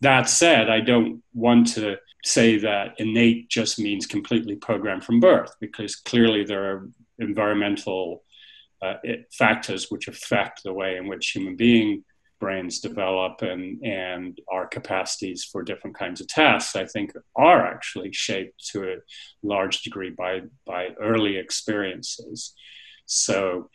That 0.00 0.28
said, 0.28 0.68
I 0.68 0.80
don't 0.80 1.22
want 1.32 1.68
to 1.74 1.96
say 2.24 2.58
that 2.58 2.94
innate 2.98 3.48
just 3.48 3.78
means 3.78 4.06
completely 4.06 4.56
programmed 4.56 5.04
from 5.04 5.20
birth, 5.20 5.52
because 5.60 5.94
clearly 5.96 6.44
there 6.44 6.64
are 6.72 6.88
environmental 7.18 8.24
uh, 8.82 8.94
factors 9.32 9.90
which 9.90 10.08
affect 10.08 10.62
the 10.62 10.72
way 10.72 10.96
in 10.96 11.06
which 11.06 11.30
human 11.30 11.56
being 11.56 12.04
brains 12.44 12.80
develop 12.80 13.40
and, 13.40 13.82
and 13.82 14.38
our 14.52 14.66
capacities 14.66 15.44
for 15.50 15.62
different 15.62 15.96
kinds 15.96 16.20
of 16.20 16.28
tasks, 16.28 16.76
I 16.76 16.84
think, 16.84 17.12
are 17.34 17.66
actually 17.66 18.12
shaped 18.12 18.62
to 18.72 18.84
a 18.84 18.96
large 19.42 19.80
degree 19.80 20.10
by, 20.10 20.42
by 20.66 20.88
early 21.00 21.38
experiences. 21.38 22.52
So, 23.06 23.70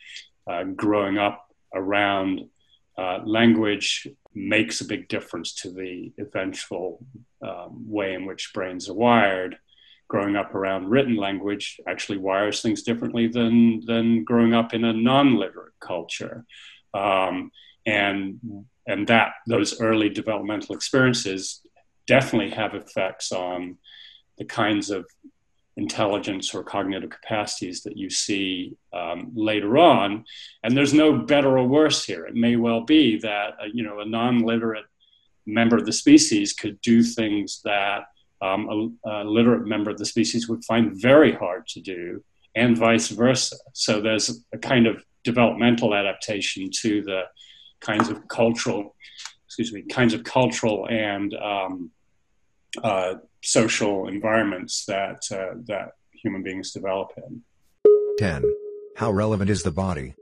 uh, 0.48 0.62
growing 0.62 1.18
up 1.18 1.46
around 1.74 2.42
uh, 2.96 3.18
language 3.24 4.06
makes 4.36 4.80
a 4.80 4.84
big 4.84 5.08
difference 5.08 5.52
to 5.62 5.72
the 5.72 6.12
eventual 6.20 7.04
um, 7.44 7.70
way 7.88 8.14
in 8.14 8.24
which 8.24 8.52
brains 8.54 8.88
are 8.88 8.94
wired. 8.94 9.56
Growing 10.06 10.36
up 10.36 10.54
around 10.54 10.90
written 10.90 11.16
language 11.16 11.80
actually 11.88 12.18
wires 12.18 12.62
things 12.62 12.84
differently 12.84 13.26
than, 13.26 13.84
than 13.84 14.22
growing 14.22 14.54
up 14.54 14.74
in 14.74 14.84
a 14.84 14.92
non 14.92 15.34
literate 15.34 15.74
culture. 15.80 16.44
Um, 16.94 17.50
and, 17.86 18.38
and 18.86 19.06
that 19.06 19.32
those 19.46 19.80
early 19.80 20.08
developmental 20.08 20.74
experiences 20.74 21.62
definitely 22.06 22.50
have 22.50 22.74
effects 22.74 23.32
on 23.32 23.78
the 24.38 24.44
kinds 24.44 24.90
of 24.90 25.06
intelligence 25.76 26.54
or 26.54 26.62
cognitive 26.62 27.10
capacities 27.10 27.82
that 27.82 27.96
you 27.96 28.10
see 28.10 28.76
um, 28.92 29.30
later 29.34 29.78
on. 29.78 30.24
And 30.62 30.76
there's 30.76 30.92
no 30.92 31.18
better 31.18 31.58
or 31.58 31.66
worse 31.66 32.04
here. 32.04 32.26
It 32.26 32.34
may 32.34 32.56
well 32.56 32.82
be 32.82 33.18
that 33.20 33.54
uh, 33.60 33.66
you 33.72 33.82
know 33.82 34.00
a 34.00 34.04
non-literate 34.04 34.84
member 35.46 35.76
of 35.76 35.86
the 35.86 35.92
species 35.92 36.52
could 36.52 36.80
do 36.82 37.02
things 37.02 37.60
that 37.64 38.04
um, 38.42 38.98
a, 39.04 39.10
a, 39.10 39.24
literate 39.24 39.66
member 39.66 39.90
of 39.90 39.98
the 39.98 40.06
species 40.06 40.48
would 40.48 40.64
find 40.64 41.00
very 41.00 41.32
hard 41.32 41.66
to 41.68 41.80
do, 41.80 42.22
and 42.54 42.76
vice 42.76 43.08
versa. 43.08 43.56
So 43.72 44.00
there's 44.00 44.44
a 44.52 44.58
kind 44.58 44.86
of 44.86 45.04
developmental 45.24 45.94
adaptation 45.94 46.70
to 46.82 47.02
the 47.02 47.22
kinds 47.80 48.08
of 48.08 48.28
cultural, 48.28 48.94
excuse 49.46 49.72
me, 49.72 49.82
kinds 49.82 50.14
of 50.14 50.24
cultural 50.24 50.86
and 50.88 51.34
um, 51.34 51.90
uh, 52.82 53.14
social 53.42 54.08
environments 54.08 54.84
that 54.86 55.22
uh, 55.32 55.56
that 55.66 55.92
human 56.12 56.42
beings 56.42 56.72
develop 56.72 57.12
in. 57.16 57.42
Ten. 58.18 58.44
How 58.96 59.10
relevant 59.10 59.50
is 59.50 59.62
the 59.62 59.70
body? 59.70 60.14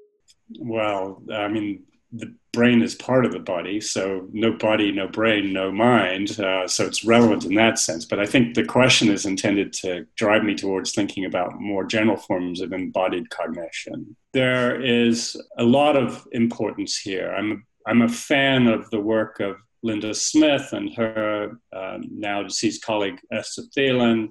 Well, 0.58 1.22
I 1.32 1.48
mean, 1.48 1.84
the 2.12 2.34
brain 2.58 2.82
is 2.82 2.96
part 2.96 3.24
of 3.24 3.30
the 3.30 3.38
body, 3.38 3.80
so 3.80 4.26
no 4.32 4.50
body, 4.52 4.90
no 4.90 5.06
brain, 5.06 5.52
no 5.52 5.70
mind. 5.70 6.40
Uh, 6.40 6.66
so 6.66 6.84
it's 6.84 7.04
relevant 7.04 7.44
in 7.44 7.54
that 7.54 7.78
sense. 7.78 8.04
But 8.04 8.18
I 8.18 8.26
think 8.26 8.54
the 8.54 8.64
question 8.64 9.10
is 9.10 9.26
intended 9.26 9.72
to 9.74 10.04
drive 10.16 10.42
me 10.42 10.56
towards 10.56 10.90
thinking 10.90 11.24
about 11.24 11.60
more 11.60 11.84
general 11.84 12.16
forms 12.16 12.60
of 12.60 12.72
embodied 12.72 13.30
cognition. 13.30 14.16
There 14.32 14.82
is 14.82 15.40
a 15.56 15.62
lot 15.62 15.94
of 15.96 16.26
importance 16.32 16.98
here. 16.98 17.32
I'm 17.32 17.64
I'm 17.86 18.02
a 18.02 18.08
fan 18.08 18.66
of 18.66 18.90
the 18.90 19.00
work 19.00 19.38
of 19.38 19.56
Linda 19.84 20.12
Smith 20.12 20.72
and 20.72 20.92
her 20.96 21.52
um, 21.72 22.02
now 22.10 22.42
deceased 22.42 22.84
colleague 22.84 23.20
Esther 23.30 23.62
Thelen 23.76 24.30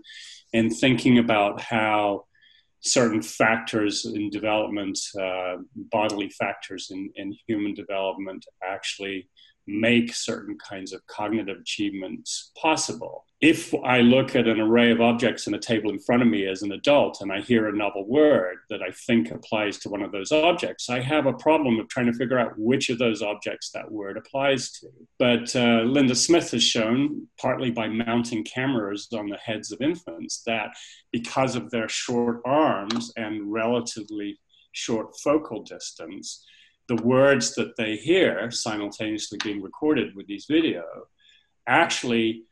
in 0.51 0.69
thinking 0.69 1.17
about 1.17 1.62
how 1.62 2.25
certain 2.81 3.22
factors 3.22 4.05
in 4.05 4.29
development, 4.29 4.98
uh, 5.19 5.57
bodily 5.75 6.29
factors 6.29 6.89
in, 6.91 7.10
in 7.15 7.36
human 7.48 7.74
development, 7.74 8.46
actually 8.63 9.27
make 9.67 10.13
certain 10.13 10.57
kinds 10.57 10.93
of 10.93 11.05
cognitive 11.07 11.57
achievements 11.59 12.51
possible 12.59 13.27
if 13.39 13.71
I 13.86 14.00
look 14.00 14.36
at 14.36 14.47
an 14.47 14.59
array 14.59 14.89
of 14.89 15.00
objects 15.00 15.45
in 15.45 15.53
a 15.53 15.59
table 15.59 15.91
in 15.91 16.00
front 16.00 16.24
of 16.24 16.27
me 16.27 16.47
as 16.47 16.63
an 16.63 16.71
adult 16.71 17.21
and 17.21 17.31
I 17.31 17.41
hear 17.41 17.67
a 17.67 17.75
novel 17.75 18.07
word 18.07 18.57
that 18.71 18.81
I 18.81 18.89
think 18.89 19.29
applies 19.29 19.77
to 19.79 19.89
one 19.89 20.01
of 20.01 20.12
those 20.12 20.31
objects, 20.31 20.89
I 20.89 21.01
have 21.01 21.27
a 21.27 21.33
problem 21.33 21.79
of 21.79 21.88
trying 21.88 22.07
to 22.07 22.17
figure 22.17 22.39
out 22.39 22.57
which 22.57 22.89
of 22.89 22.97
those 22.97 23.21
objects 23.21 23.69
that 23.71 23.91
word 23.91 24.17
applies 24.17 24.71
to. 24.80 24.88
But 25.19 25.56
uh, 25.56 25.84
Linda 25.84 26.15
Smith 26.15 26.49
has 26.49 26.63
shown, 26.63 27.27
partly 27.39 27.69
by 27.69 27.88
mounting 27.88 28.43
cameras 28.43 29.08
on 29.13 29.30
the 29.30 29.38
heads 29.38 29.71
of 29.71 29.82
infants, 29.82 30.41
that 30.47 30.71
because 31.12 31.56
of 31.56 31.69
their 31.69 31.89
short 31.89 32.41
arms 32.43 33.13
and 33.17 33.51
relatively 33.53 34.39
short 34.71 35.15
focal 35.23 35.62
distance, 35.62 36.43
the 36.88 37.02
words 37.04 37.54
that 37.56 37.76
they 37.78 37.95
hear 37.95 38.50
simultaneously 38.52 39.38
being 39.43 39.62
recorded 39.62 40.15
with 40.15 40.28
these 40.28 40.45
video 40.50 40.84
actually 41.67 42.43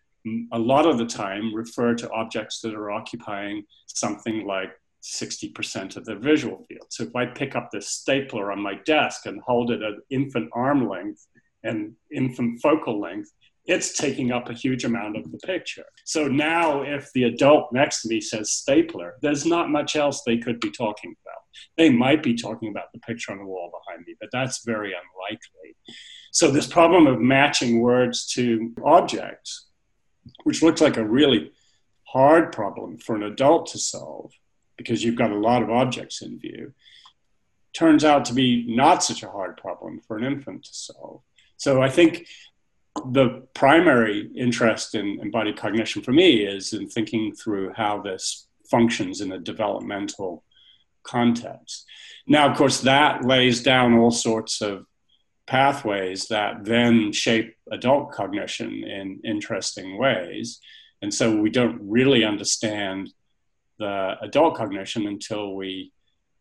a 0.54 0.60
lot 0.60 0.86
of 0.86 0.98
the 0.98 1.06
time 1.06 1.54
refer 1.54 1.94
to 1.94 2.10
objects 2.12 2.60
that 2.62 2.74
are 2.74 2.92
occupying 2.92 3.64
something 3.88 4.46
like 4.46 4.72
60% 5.04 5.98
of 5.98 6.06
the 6.06 6.16
visual 6.16 6.66
field. 6.68 6.88
So 6.90 7.04
if 7.04 7.16
I 7.16 7.28
pick 7.28 7.56
up 7.56 7.70
this 7.72 7.90
stapler 7.90 8.52
on 8.52 8.60
my 8.60 8.74
desk 8.86 9.28
and 9.28 9.40
hold 9.42 9.70
it 9.70 9.84
at 9.84 9.94
infant 10.10 10.50
arm 10.54 10.90
length 10.90 11.28
and 11.64 11.94
infant 12.12 12.60
focal 12.62 13.00
length, 13.00 13.32
it's 13.66 13.98
taking 13.98 14.32
up 14.32 14.50
a 14.50 14.54
huge 14.54 14.84
amount 14.84 15.18
of 15.18 15.32
the 15.32 15.38
picture. 15.40 15.86
So 16.06 16.28
now, 16.28 16.84
if 16.84 17.12
the 17.14 17.24
adult 17.24 17.72
next 17.72 18.02
to 18.02 18.10
me 18.10 18.22
says 18.22 18.52
stapler, 18.52 19.16
there's 19.22 19.46
not 19.46 19.72
much 19.72 19.96
else 19.96 20.22
they 20.22 20.38
could 20.38 20.60
be 20.60 20.72
talking 20.72 21.16
about. 21.24 21.45
They 21.78 21.90
might 21.90 22.24
be 22.24 22.36
talking 22.36 22.70
about 22.70 22.92
the 22.94 23.00
picture 23.00 23.32
on 23.32 23.40
the 23.40 23.46
wall 23.46 23.72
behind 23.72 24.06
me, 24.06 24.16
but 24.20 24.30
that's 24.32 24.66
very 24.66 24.94
unlikely. 24.94 25.76
So, 26.32 26.52
this 26.52 26.68
problem 26.68 27.08
of 27.08 27.20
matching 27.22 27.82
words 27.82 28.26
to 28.34 28.74
objects 28.84 29.66
which 30.44 30.62
looks 30.62 30.82
like 30.82 30.98
a 30.98 31.06
really 31.06 31.52
hard 32.04 32.52
problem 32.52 32.98
for 32.98 33.16
an 33.16 33.24
adult 33.24 33.68
to 33.68 33.78
solve 33.78 34.32
because 34.78 35.04
you've 35.04 35.16
got 35.16 35.32
a 35.32 35.38
lot 35.38 35.64
of 35.64 35.70
objects 35.70 36.22
in 36.22 36.40
view, 36.40 36.74
turns 37.74 38.04
out 38.04 38.26
to 38.26 38.34
be 38.34 38.66
not 38.68 39.04
such 39.04 39.24
a 39.24 39.30
hard 39.30 39.58
problem 39.58 40.00
for 40.00 40.18
an 40.18 40.24
infant 40.24 40.64
to 40.64 40.74
solve. 40.74 41.22
So 41.58 41.82
I 41.82 41.90
think 41.90 42.28
the 43.12 43.44
primary 43.54 44.32
interest 44.36 44.96
in 44.96 45.20
embodied 45.22 45.58
cognition 45.58 46.02
for 46.02 46.12
me 46.12 46.46
is 46.46 46.74
in 46.74 46.90
thinking 46.90 47.34
through 47.34 47.74
how 47.76 48.02
this 48.02 48.48
functions 48.70 49.22
in 49.22 49.32
a 49.32 49.40
developmental 49.40 50.44
context. 51.06 51.86
Now, 52.28 52.50
of 52.50 52.58
course, 52.58 52.82
that 52.82 53.24
lays 53.24 53.64
down 53.64 53.94
all 53.94 54.12
sorts 54.12 54.62
of 54.62 54.86
pathways 55.48 56.28
that 56.28 56.66
then 56.66 57.12
shape 57.12 57.56
adult 57.72 58.12
cognition 58.12 58.84
in 58.84 59.22
interesting 59.24 59.98
ways. 59.98 60.60
And 61.02 61.14
so 61.14 61.36
we 61.36 61.50
don't 61.50 61.80
really 61.82 62.24
understand 62.24 63.14
the 63.78 64.16
adult 64.22 64.56
cognition 64.56 65.08
until 65.08 65.56
we 65.56 65.92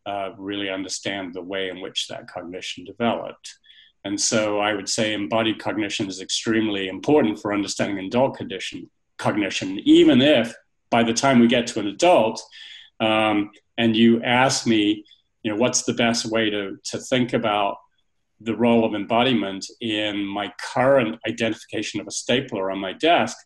uh, 0.05 0.31
really 0.37 0.69
understand 0.69 1.33
the 1.33 1.41
way 1.41 1.69
in 1.69 1.81
which 1.81 2.07
that 2.07 2.27
cognition 2.27 2.83
developed. 2.85 3.57
And 4.03 4.19
so 4.19 4.59
I 4.59 4.73
would 4.73 4.87
say 4.87 5.13
embodied 5.13 5.59
cognition 5.59 6.07
is 6.07 6.21
extremely 6.21 6.87
important 6.87 7.39
for 7.39 7.53
understanding 7.53 8.05
adult 8.05 8.37
condition, 8.37 8.89
cognition, 9.17 9.79
even 9.83 10.21
if 10.21 10.53
by 10.91 11.03
the 11.03 11.13
time 11.13 11.39
we 11.39 11.47
get 11.47 11.67
to 11.67 11.79
an 11.79 11.87
adult 11.87 12.41
um, 12.99 13.51
and 13.77 13.95
you 13.95 14.21
ask 14.23 14.65
me, 14.65 15.03
you 15.43 15.51
know, 15.51 15.57
what's 15.57 15.83
the 15.83 15.93
best 15.93 16.25
way 16.25 16.49
to, 16.49 16.77
to 16.85 16.97
think 16.97 17.33
about 17.33 17.77
the 18.41 18.55
role 18.55 18.85
of 18.85 18.93
embodiment 18.93 19.65
in 19.81 20.25
my 20.25 20.51
current 20.61 21.19
identification 21.27 22.01
of 22.01 22.07
a 22.07 22.11
stapler 22.11 22.71
on 22.71 22.79
my 22.79 22.93
desk, 22.93 23.37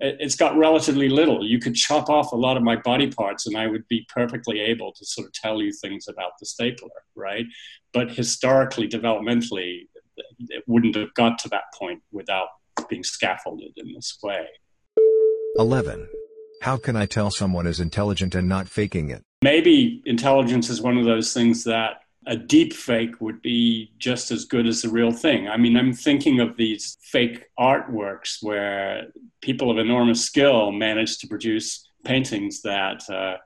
it's 0.00 0.36
got 0.36 0.56
relatively 0.56 1.08
little. 1.08 1.44
You 1.44 1.58
could 1.58 1.74
chop 1.74 2.08
off 2.08 2.32
a 2.32 2.36
lot 2.36 2.56
of 2.56 2.62
my 2.62 2.76
body 2.76 3.10
parts 3.10 3.46
and 3.46 3.56
I 3.56 3.66
would 3.66 3.86
be 3.88 4.06
perfectly 4.14 4.60
able 4.60 4.92
to 4.92 5.04
sort 5.04 5.26
of 5.26 5.32
tell 5.32 5.60
you 5.60 5.72
things 5.72 6.06
about 6.08 6.32
the 6.38 6.46
stapler, 6.46 6.88
right? 7.16 7.44
But 7.92 8.12
historically, 8.12 8.88
developmentally, 8.88 9.88
it 10.48 10.62
wouldn't 10.66 10.94
have 10.94 11.12
got 11.14 11.38
to 11.40 11.48
that 11.48 11.64
point 11.76 12.00
without 12.12 12.48
being 12.88 13.02
scaffolded 13.02 13.72
in 13.76 13.92
this 13.92 14.18
way. 14.22 14.46
11. 15.56 16.08
How 16.62 16.76
can 16.76 16.96
I 16.96 17.06
tell 17.06 17.30
someone 17.30 17.66
is 17.66 17.80
intelligent 17.80 18.34
and 18.34 18.48
not 18.48 18.68
faking 18.68 19.10
it? 19.10 19.22
Maybe 19.42 20.02
intelligence 20.04 20.68
is 20.70 20.82
one 20.82 20.98
of 20.98 21.04
those 21.04 21.32
things 21.32 21.64
that 21.64 22.02
a 22.26 22.36
deep 22.36 22.72
fake 22.72 23.20
would 23.20 23.40
be 23.40 23.92
just 23.98 24.30
as 24.30 24.44
good 24.44 24.66
as 24.66 24.82
the 24.82 24.88
real 24.88 25.12
thing. 25.12 25.48
I 25.48 25.56
mean, 25.56 25.76
I'm 25.76 25.94
thinking 25.94 26.40
of 26.40 26.56
these 26.56 26.98
fake 27.00 27.44
artworks 27.58 28.42
where 28.42 29.06
people 29.40 29.70
of 29.70 29.78
enormous 29.78 30.24
skill 30.24 30.72
manage 30.72 31.18
to 31.18 31.26
produce 31.26 31.88
paintings 32.04 32.60
that 32.62 33.02
uh, 33.08 33.36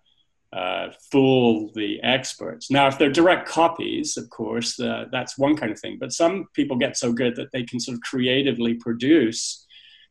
uh, 0.56 0.92
fool 1.10 1.70
the 1.74 2.02
experts. 2.02 2.70
Now, 2.70 2.88
if 2.88 2.98
they're 2.98 3.10
direct 3.10 3.48
copies, 3.48 4.16
of 4.16 4.28
course, 4.30 4.80
uh, 4.80 5.04
that's 5.12 5.38
one 5.38 5.56
kind 5.56 5.70
of 5.70 5.78
thing. 5.78 5.98
But 6.00 6.12
some 6.12 6.46
people 6.54 6.76
get 6.76 6.96
so 6.96 7.12
good 7.12 7.36
that 7.36 7.52
they 7.52 7.62
can 7.62 7.78
sort 7.78 7.96
of 7.96 8.00
creatively 8.02 8.74
produce 8.74 9.66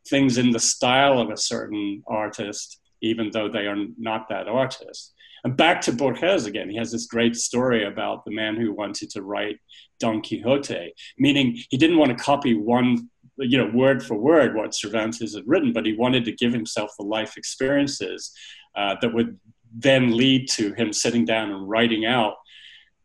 things 0.07 0.37
in 0.37 0.51
the 0.51 0.59
style 0.59 1.19
of 1.19 1.29
a 1.29 1.37
certain 1.37 2.03
artist, 2.07 2.80
even 3.01 3.31
though 3.31 3.49
they 3.49 3.67
are 3.67 3.85
not 3.97 4.29
that 4.29 4.47
artist. 4.47 5.13
And 5.43 5.57
back 5.57 5.81
to 5.81 5.91
Borges 5.91 6.45
again, 6.45 6.69
he 6.69 6.77
has 6.77 6.91
this 6.91 7.07
great 7.07 7.35
story 7.35 7.85
about 7.85 8.25
the 8.25 8.31
man 8.31 8.55
who 8.55 8.73
wanted 8.73 9.09
to 9.11 9.23
write 9.23 9.57
Don 9.99 10.21
Quixote, 10.21 10.93
meaning 11.17 11.57
he 11.69 11.77
didn't 11.77 11.97
want 11.97 12.15
to 12.15 12.23
copy 12.23 12.55
one 12.55 13.09
you 13.37 13.57
know, 13.57 13.71
word 13.73 14.03
for 14.03 14.15
word 14.15 14.55
what 14.55 14.75
Cervantes 14.75 15.35
had 15.35 15.47
written, 15.47 15.73
but 15.73 15.85
he 15.85 15.93
wanted 15.93 16.25
to 16.25 16.31
give 16.31 16.53
himself 16.53 16.91
the 16.97 17.05
life 17.05 17.37
experiences 17.37 18.31
uh, 18.75 18.95
that 19.01 19.13
would 19.13 19.39
then 19.73 20.15
lead 20.15 20.49
to 20.49 20.73
him 20.73 20.93
sitting 20.93 21.25
down 21.25 21.51
and 21.51 21.67
writing 21.67 22.05
out 22.05 22.35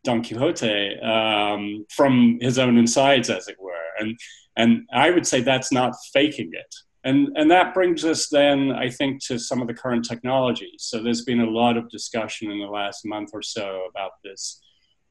Don 0.03 0.23
Quixote 0.23 0.99
um, 0.99 1.85
from 1.89 2.37
his 2.41 2.59
own 2.59 2.77
insides, 2.77 3.29
as 3.29 3.47
it 3.47 3.57
were. 3.59 3.73
And 3.99 4.17
and 4.55 4.87
I 4.91 5.11
would 5.11 5.27
say 5.27 5.41
that's 5.41 5.71
not 5.71 5.93
faking 6.13 6.49
it. 6.53 6.75
And, 7.07 7.29
and 7.37 7.49
that 7.51 7.73
brings 7.73 8.03
us 8.03 8.27
then, 8.27 8.73
I 8.73 8.89
think, 8.89 9.23
to 9.27 9.39
some 9.39 9.61
of 9.61 9.67
the 9.69 9.73
current 9.73 10.03
technologies. 10.03 10.79
So 10.79 11.01
there's 11.01 11.23
been 11.23 11.39
a 11.39 11.49
lot 11.49 11.77
of 11.77 11.89
discussion 11.89 12.51
in 12.51 12.59
the 12.59 12.65
last 12.65 13.05
month 13.05 13.29
or 13.31 13.41
so 13.41 13.83
about 13.89 14.11
this 14.25 14.59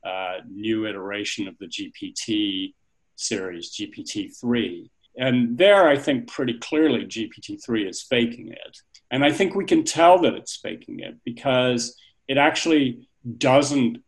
uh, 0.04 0.40
new 0.46 0.86
iteration 0.86 1.48
of 1.48 1.56
the 1.56 1.64
GPT 1.64 2.74
series, 3.14 3.74
GPT-3. 3.74 4.90
And 5.16 5.56
there, 5.56 5.88
I 5.88 5.96
think 5.96 6.28
pretty 6.28 6.58
clearly 6.58 7.06
GPT-3 7.06 7.88
is 7.88 8.02
faking 8.02 8.48
it. 8.48 8.76
And 9.10 9.24
I 9.24 9.32
think 9.32 9.54
we 9.54 9.64
can 9.64 9.82
tell 9.82 10.18
that 10.18 10.34
it's 10.34 10.56
faking 10.56 11.00
it 11.00 11.16
because 11.24 11.96
it 12.28 12.36
actually 12.36 13.08
doesn't 13.38 14.04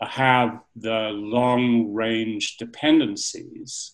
have 0.00 0.60
the 0.74 1.10
long 1.12 1.92
range 1.92 2.56
dependencies 2.56 3.92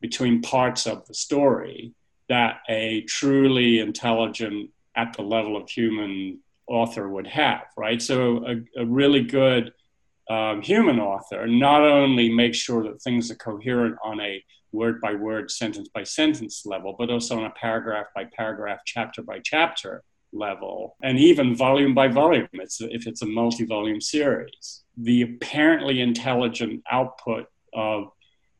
between 0.00 0.42
parts 0.42 0.86
of 0.86 1.04
the 1.08 1.14
story 1.14 1.92
that 2.28 2.60
a 2.68 3.02
truly 3.02 3.80
intelligent, 3.80 4.70
at 4.96 5.12
the 5.12 5.22
level 5.22 5.56
of 5.56 5.70
human 5.70 6.40
author 6.66 7.08
would 7.08 7.26
have, 7.26 7.62
right? 7.76 8.02
So 8.02 8.44
a, 8.46 8.82
a 8.82 8.84
really 8.84 9.22
good 9.22 9.72
um, 10.28 10.60
human 10.60 11.00
author 11.00 11.46
not 11.46 11.82
only 11.82 12.28
makes 12.28 12.58
sure 12.58 12.82
that 12.82 13.00
things 13.00 13.30
are 13.30 13.36
coherent 13.36 13.96
on 14.04 14.20
a 14.20 14.44
word 14.72 15.00
by 15.00 15.14
word, 15.14 15.50
sentence 15.50 15.88
by 15.94 16.02
sentence 16.02 16.66
level, 16.66 16.94
but 16.98 17.10
also 17.10 17.38
on 17.38 17.44
a 17.44 17.50
paragraph 17.50 18.06
by 18.14 18.24
paragraph, 18.36 18.80
chapter 18.84 19.22
by 19.22 19.40
chapter 19.42 20.02
level, 20.32 20.96
and 21.02 21.18
even 21.18 21.56
volume 21.56 21.94
by 21.94 22.08
volume 22.08 22.48
it's, 22.52 22.80
if 22.80 23.06
it's 23.06 23.22
a 23.22 23.26
multi 23.26 23.64
volume 23.64 24.00
series. 24.00 24.82
The 24.98 25.22
apparently 25.22 26.02
intelligent 26.02 26.82
output 26.90 27.46
of 27.72 28.10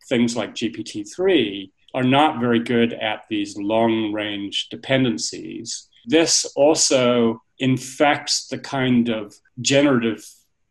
things 0.08 0.36
like 0.36 0.54
GPT 0.54 1.06
3 1.14 1.70
are 1.94 2.04
not 2.04 2.40
very 2.40 2.60
good 2.60 2.92
at 2.92 3.24
these 3.30 3.56
long 3.56 4.12
range 4.12 4.68
dependencies. 4.70 5.88
This 6.06 6.44
also 6.56 7.42
infects 7.58 8.48
the 8.48 8.58
kind 8.58 9.08
of 9.08 9.34
generative 9.60 10.24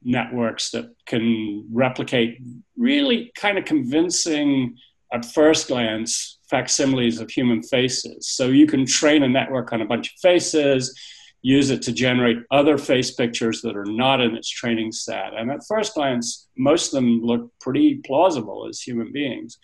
networks 0.04 0.72
that 0.72 0.90
can 1.06 1.68
replicate 1.72 2.40
really 2.78 3.32
kind 3.36 3.58
of 3.58 3.66
convincing, 3.66 4.78
at 5.12 5.26
first 5.26 5.68
glance, 5.68 6.40
facsimiles 6.50 7.20
of 7.20 7.30
human 7.30 7.62
faces. 7.62 8.30
So 8.30 8.48
you 8.48 8.68
can 8.68 8.86
train 8.86 9.24
a 9.24 9.30
network 9.30 9.74
on 9.74 9.82
a 9.82 9.86
bunch 9.86 10.14
of 10.14 10.20
faces, 10.20 10.98
use 11.42 11.70
it 11.70 11.82
to 11.84 11.92
generate 11.92 12.38
other 12.52 12.78
face 12.78 13.12
pictures 13.12 13.62
that 13.62 13.78
are 13.78 13.86
not 13.86 14.22
in 14.22 14.36
its 14.36 14.50
training 14.50 14.92
set. 14.92 15.34
And 15.34 15.52
at 15.52 15.66
first 15.68 15.94
glance, 15.94 16.48
most 16.58 16.88
of 16.88 16.92
them 16.94 17.22
look 17.22 17.52
pretty 17.60 17.96
plausible 18.06 18.68
as 18.68 18.82
human 18.82 19.12
beings. 19.12 19.58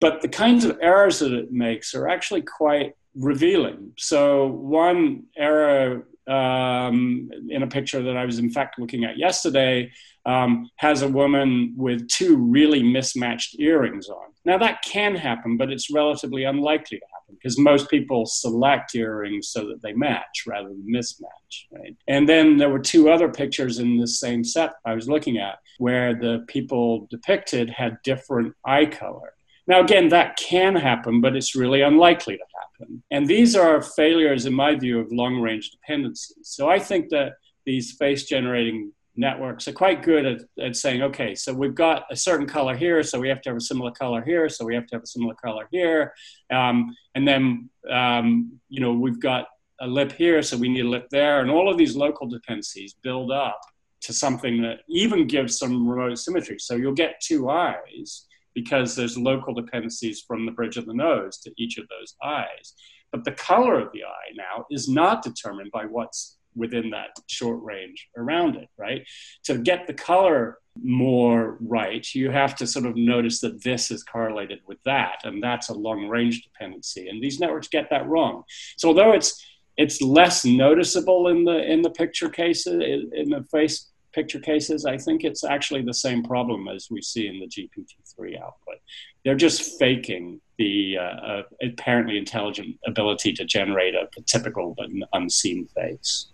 But 0.00 0.22
the 0.22 0.28
kinds 0.28 0.64
of 0.64 0.78
errors 0.80 1.18
that 1.18 1.32
it 1.32 1.52
makes 1.52 1.94
are 1.94 2.08
actually 2.08 2.42
quite 2.42 2.94
revealing. 3.14 3.92
So, 3.98 4.46
one 4.46 5.24
error 5.36 6.06
um, 6.28 7.30
in 7.48 7.62
a 7.62 7.66
picture 7.66 8.02
that 8.02 8.16
I 8.16 8.24
was, 8.24 8.38
in 8.38 8.50
fact, 8.50 8.78
looking 8.78 9.04
at 9.04 9.18
yesterday 9.18 9.90
um, 10.26 10.70
has 10.76 11.02
a 11.02 11.08
woman 11.08 11.72
with 11.76 12.06
two 12.08 12.36
really 12.36 12.82
mismatched 12.82 13.58
earrings 13.58 14.08
on. 14.08 14.26
Now, 14.44 14.58
that 14.58 14.82
can 14.82 15.16
happen, 15.16 15.56
but 15.56 15.70
it's 15.70 15.90
relatively 15.90 16.44
unlikely 16.44 16.98
to 16.98 17.04
happen 17.12 17.36
because 17.36 17.58
most 17.58 17.90
people 17.90 18.26
select 18.26 18.94
earrings 18.94 19.48
so 19.48 19.66
that 19.68 19.82
they 19.82 19.94
match 19.94 20.44
rather 20.46 20.68
than 20.68 20.86
mismatch. 20.86 21.66
Right? 21.72 21.96
And 22.06 22.28
then 22.28 22.56
there 22.56 22.70
were 22.70 22.78
two 22.78 23.10
other 23.10 23.28
pictures 23.28 23.78
in 23.78 23.96
the 23.96 24.06
same 24.06 24.44
set 24.44 24.74
I 24.84 24.94
was 24.94 25.08
looking 25.08 25.38
at 25.38 25.58
where 25.78 26.14
the 26.14 26.44
people 26.48 27.06
depicted 27.10 27.70
had 27.70 28.02
different 28.02 28.54
eye 28.64 28.86
color. 28.86 29.32
Now, 29.68 29.80
again, 29.80 30.08
that 30.08 30.36
can 30.38 30.74
happen, 30.74 31.20
but 31.20 31.36
it's 31.36 31.54
really 31.54 31.82
unlikely 31.82 32.38
to 32.38 32.44
happen. 32.58 33.02
And 33.10 33.28
these 33.28 33.54
are 33.54 33.82
failures, 33.82 34.46
in 34.46 34.54
my 34.54 34.74
view, 34.74 34.98
of 34.98 35.12
long 35.12 35.42
range 35.42 35.70
dependencies. 35.70 36.48
So 36.48 36.70
I 36.70 36.78
think 36.78 37.10
that 37.10 37.34
these 37.66 37.92
face 37.92 38.24
generating 38.24 38.92
networks 39.14 39.68
are 39.68 39.72
quite 39.72 40.02
good 40.02 40.24
at, 40.24 40.40
at 40.58 40.74
saying, 40.74 41.02
okay, 41.02 41.34
so 41.34 41.52
we've 41.52 41.74
got 41.74 42.04
a 42.10 42.16
certain 42.16 42.46
color 42.46 42.74
here, 42.74 43.02
so 43.02 43.20
we 43.20 43.28
have 43.28 43.42
to 43.42 43.50
have 43.50 43.58
a 43.58 43.60
similar 43.60 43.90
color 43.90 44.22
here, 44.22 44.48
so 44.48 44.64
we 44.64 44.74
have 44.74 44.86
to 44.86 44.94
have 44.94 45.02
a 45.02 45.06
similar 45.06 45.34
color 45.34 45.68
here. 45.70 46.14
Um, 46.50 46.96
and 47.14 47.28
then, 47.28 47.68
um, 47.90 48.58
you 48.70 48.80
know, 48.80 48.92
we've 48.92 49.20
got 49.20 49.48
a 49.80 49.86
lip 49.86 50.12
here, 50.12 50.40
so 50.40 50.56
we 50.56 50.70
need 50.70 50.86
a 50.86 50.88
lip 50.88 51.08
there. 51.10 51.40
And 51.40 51.50
all 51.50 51.70
of 51.70 51.76
these 51.76 51.94
local 51.94 52.26
dependencies 52.26 52.94
build 53.02 53.30
up 53.30 53.60
to 54.00 54.14
something 54.14 54.62
that 54.62 54.78
even 54.88 55.26
gives 55.26 55.58
some 55.58 55.86
remote 55.86 56.18
symmetry. 56.18 56.58
So 56.58 56.76
you'll 56.76 56.94
get 56.94 57.20
two 57.20 57.50
eyes 57.50 58.27
because 58.60 58.96
there's 58.96 59.16
local 59.16 59.54
dependencies 59.54 60.24
from 60.26 60.44
the 60.44 60.50
bridge 60.50 60.76
of 60.76 60.84
the 60.84 60.92
nose 60.92 61.38
to 61.38 61.52
each 61.56 61.78
of 61.78 61.86
those 61.86 62.16
eyes. 62.24 62.74
But 63.12 63.22
the 63.22 63.30
color 63.30 63.78
of 63.78 63.92
the 63.92 64.02
eye 64.02 64.30
now 64.34 64.66
is 64.68 64.88
not 64.88 65.22
determined 65.22 65.70
by 65.70 65.84
what's 65.84 66.38
within 66.56 66.90
that 66.90 67.10
short 67.28 67.62
range 67.62 68.08
around 68.16 68.56
it, 68.56 68.68
right? 68.76 69.06
To 69.44 69.58
get 69.58 69.86
the 69.86 69.94
color 69.94 70.58
more 70.82 71.56
right, 71.60 72.04
you 72.16 72.32
have 72.32 72.56
to 72.56 72.66
sort 72.66 72.86
of 72.86 72.96
notice 72.96 73.40
that 73.42 73.62
this 73.62 73.92
is 73.92 74.02
correlated 74.02 74.58
with 74.66 74.82
that, 74.84 75.20
and 75.22 75.40
that's 75.40 75.68
a 75.68 75.74
long 75.74 76.08
range 76.08 76.42
dependency. 76.42 77.08
And 77.08 77.22
these 77.22 77.38
networks 77.38 77.68
get 77.68 77.90
that 77.90 78.08
wrong. 78.08 78.42
So 78.76 78.88
although 78.88 79.12
it's 79.12 79.40
it's 79.76 80.02
less 80.02 80.44
noticeable 80.44 81.28
in 81.28 81.44
the 81.44 81.58
in 81.72 81.82
the 81.82 81.90
picture 81.90 82.28
cases 82.28 82.82
in 83.12 83.30
the 83.30 83.44
face 83.52 83.88
picture 84.18 84.40
cases, 84.40 84.84
I 84.84 84.98
think 84.98 85.22
it's 85.22 85.44
actually 85.44 85.82
the 85.82 85.94
same 85.94 86.24
problem 86.24 86.66
as 86.66 86.88
we 86.90 87.00
see 87.00 87.28
in 87.28 87.38
the 87.38 87.46
GPT-3 87.46 88.36
output. 88.42 88.78
They're 89.24 89.36
just 89.36 89.78
faking 89.78 90.40
the 90.58 90.96
uh, 90.98 91.26
uh, 91.26 91.42
apparently 91.62 92.18
intelligent 92.18 92.80
ability 92.84 93.32
to 93.34 93.44
generate 93.44 93.94
a, 93.94 94.08
a 94.18 94.22
typical 94.22 94.74
but 94.76 94.88
unseen 95.12 95.68
face. 95.68 96.32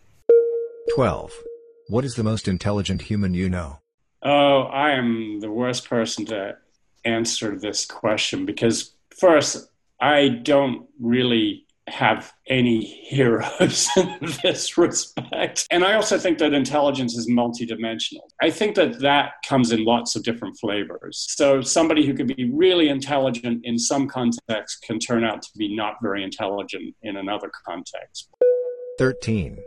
12. 0.95 1.31
What 1.89 2.07
is 2.07 2.15
the 2.15 2.25
most 2.25 2.49
intelligent 2.49 3.03
human 3.03 3.35
you 3.35 3.51
know? 3.51 3.81
Oh, 4.23 4.63
I 4.63 4.93
am 4.93 5.41
the 5.41 5.51
worst 5.51 5.87
person 5.87 6.25
to 6.27 6.57
answer 7.05 7.59
this 7.59 7.85
question 7.85 8.47
because, 8.47 8.95
first, 9.21 9.69
I 10.01 10.29
don't 10.29 10.87
really 10.99 11.64
have 11.89 12.33
any 12.49 12.83
heroes 12.83 13.89
in 13.97 14.19
this 14.43 14.79
respect. 14.79 15.67
And 15.71 15.85
I 15.85 15.95
also 15.95 16.19
think 16.19 16.39
that 16.39 16.55
intelligence 16.55 17.15
is 17.15 17.29
multidimensional. 17.29 18.23
I 18.41 18.51
think 18.51 18.75
that 18.77 19.01
that 19.01 19.33
comes 19.47 19.73
in 19.73 19.85
lots 19.85 20.17
of 20.17 20.23
different 20.23 20.57
flavors. 20.59 21.27
So 21.37 21.61
somebody 21.61 22.07
who 22.07 22.15
could 22.15 22.35
be 22.35 22.51
really 22.53 22.89
intelligent 22.89 23.61
in 23.65 23.79
some 23.79 24.09
context 24.09 24.83
can 24.83 24.99
turn 24.99 25.25
out 25.25 25.43
to 25.43 25.51
be 25.57 25.75
not 25.75 25.97
very 26.03 26.25
intelligent 26.25 26.95
in 27.03 27.17
another 27.17 27.51
context. 27.67 28.29
13. 28.99 29.59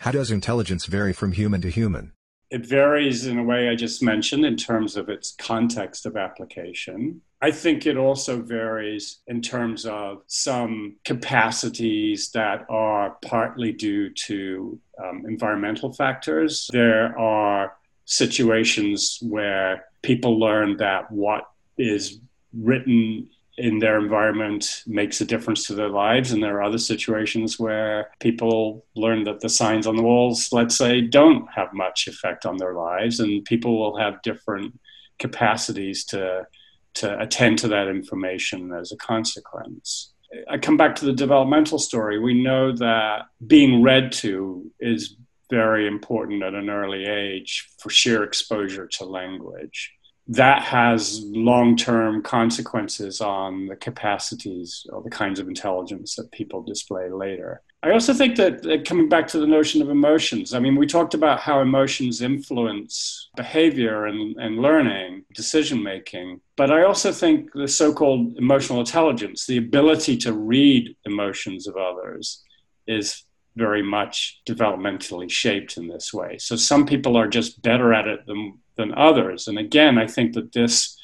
How 0.00 0.10
does 0.10 0.30
intelligence 0.30 0.86
vary 0.86 1.12
from 1.12 1.32
human 1.32 1.60
to 1.62 1.70
human? 1.70 2.12
It 2.50 2.66
varies 2.66 3.26
in 3.26 3.38
a 3.38 3.42
way 3.42 3.70
I 3.70 3.76
just 3.76 4.02
mentioned 4.02 4.44
in 4.44 4.56
terms 4.56 4.96
of 4.96 5.08
its 5.08 5.34
context 5.38 6.04
of 6.04 6.16
application. 6.16 7.22
I 7.44 7.50
think 7.50 7.86
it 7.86 7.96
also 7.96 8.40
varies 8.40 9.18
in 9.26 9.42
terms 9.42 9.84
of 9.84 10.22
some 10.28 10.94
capacities 11.04 12.30
that 12.30 12.64
are 12.70 13.16
partly 13.20 13.72
due 13.72 14.10
to 14.10 14.78
um, 15.02 15.24
environmental 15.26 15.92
factors. 15.92 16.70
There 16.72 17.18
are 17.18 17.76
situations 18.04 19.18
where 19.22 19.86
people 20.02 20.38
learn 20.38 20.76
that 20.76 21.10
what 21.10 21.50
is 21.76 22.20
written 22.52 23.28
in 23.58 23.80
their 23.80 23.98
environment 23.98 24.84
makes 24.86 25.20
a 25.20 25.24
difference 25.24 25.66
to 25.66 25.74
their 25.74 25.88
lives. 25.88 26.30
And 26.30 26.40
there 26.40 26.58
are 26.58 26.62
other 26.62 26.78
situations 26.78 27.58
where 27.58 28.12
people 28.20 28.86
learn 28.94 29.24
that 29.24 29.40
the 29.40 29.48
signs 29.48 29.88
on 29.88 29.96
the 29.96 30.02
walls, 30.02 30.50
let's 30.52 30.76
say, 30.76 31.00
don't 31.00 31.48
have 31.50 31.72
much 31.72 32.06
effect 32.06 32.46
on 32.46 32.56
their 32.56 32.74
lives, 32.74 33.18
and 33.18 33.44
people 33.44 33.80
will 33.80 33.98
have 33.98 34.22
different 34.22 34.78
capacities 35.18 36.04
to 36.04 36.46
to 36.94 37.20
attend 37.20 37.58
to 37.60 37.68
that 37.68 37.88
information 37.88 38.72
as 38.72 38.92
a 38.92 38.96
consequence. 38.96 40.12
I 40.48 40.58
come 40.58 40.76
back 40.76 40.94
to 40.96 41.04
the 41.04 41.12
developmental 41.12 41.78
story. 41.78 42.18
We 42.18 42.42
know 42.42 42.74
that 42.76 43.22
being 43.46 43.82
read 43.82 44.12
to 44.12 44.70
is 44.80 45.16
very 45.50 45.86
important 45.86 46.42
at 46.42 46.54
an 46.54 46.70
early 46.70 47.04
age 47.04 47.68
for 47.78 47.90
sheer 47.90 48.22
exposure 48.24 48.86
to 48.86 49.04
language. 49.04 49.92
That 50.28 50.62
has 50.62 51.20
long 51.26 51.76
term 51.76 52.22
consequences 52.22 53.20
on 53.20 53.66
the 53.66 53.76
capacities 53.76 54.86
or 54.92 55.02
the 55.02 55.10
kinds 55.10 55.40
of 55.40 55.48
intelligence 55.48 56.14
that 56.16 56.30
people 56.32 56.62
display 56.62 57.10
later. 57.10 57.62
I 57.84 57.90
also 57.90 58.14
think 58.14 58.36
that, 58.36 58.62
that, 58.62 58.86
coming 58.86 59.08
back 59.08 59.26
to 59.28 59.40
the 59.40 59.46
notion 59.46 59.82
of 59.82 59.90
emotions, 59.90 60.54
I 60.54 60.60
mean, 60.60 60.76
we 60.76 60.86
talked 60.86 61.14
about 61.14 61.40
how 61.40 61.60
emotions 61.60 62.22
influence 62.22 63.28
behavior 63.34 64.06
and, 64.06 64.36
and 64.36 64.58
learning, 64.62 65.24
decision 65.34 65.82
making. 65.82 66.40
But 66.56 66.70
I 66.70 66.84
also 66.84 67.10
think 67.10 67.52
the 67.52 67.66
so 67.66 67.92
called 67.92 68.36
emotional 68.36 68.78
intelligence, 68.78 69.46
the 69.46 69.58
ability 69.58 70.16
to 70.18 70.32
read 70.32 70.94
emotions 71.04 71.66
of 71.66 71.76
others, 71.76 72.44
is 72.86 73.24
very 73.56 73.82
much 73.82 74.40
developmentally 74.48 75.28
shaped 75.28 75.76
in 75.76 75.88
this 75.88 76.14
way. 76.14 76.38
So 76.38 76.54
some 76.54 76.86
people 76.86 77.16
are 77.16 77.28
just 77.28 77.62
better 77.62 77.92
at 77.92 78.06
it 78.06 78.24
than, 78.26 78.58
than 78.76 78.94
others. 78.94 79.48
And 79.48 79.58
again, 79.58 79.98
I 79.98 80.06
think 80.06 80.34
that 80.34 80.52
this 80.52 80.96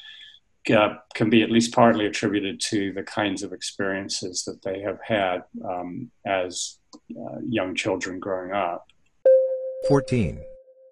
uh, 0.71 0.97
can 1.15 1.31
be 1.31 1.43
at 1.43 1.51
least 1.51 1.73
partly 1.73 2.07
attributed 2.07 2.61
to 2.61 2.93
the 2.93 3.03
kinds 3.03 3.43
of 3.43 3.53
experiences 3.53 4.45
that 4.45 4.63
they 4.63 4.81
have 4.81 4.99
had 5.03 5.45
um, 5.65 6.11
as 6.27 6.79
uh, 7.11 7.39
young 7.43 7.75
children 7.75 8.19
growing 8.19 8.53
up. 8.53 8.87
14. 9.87 10.41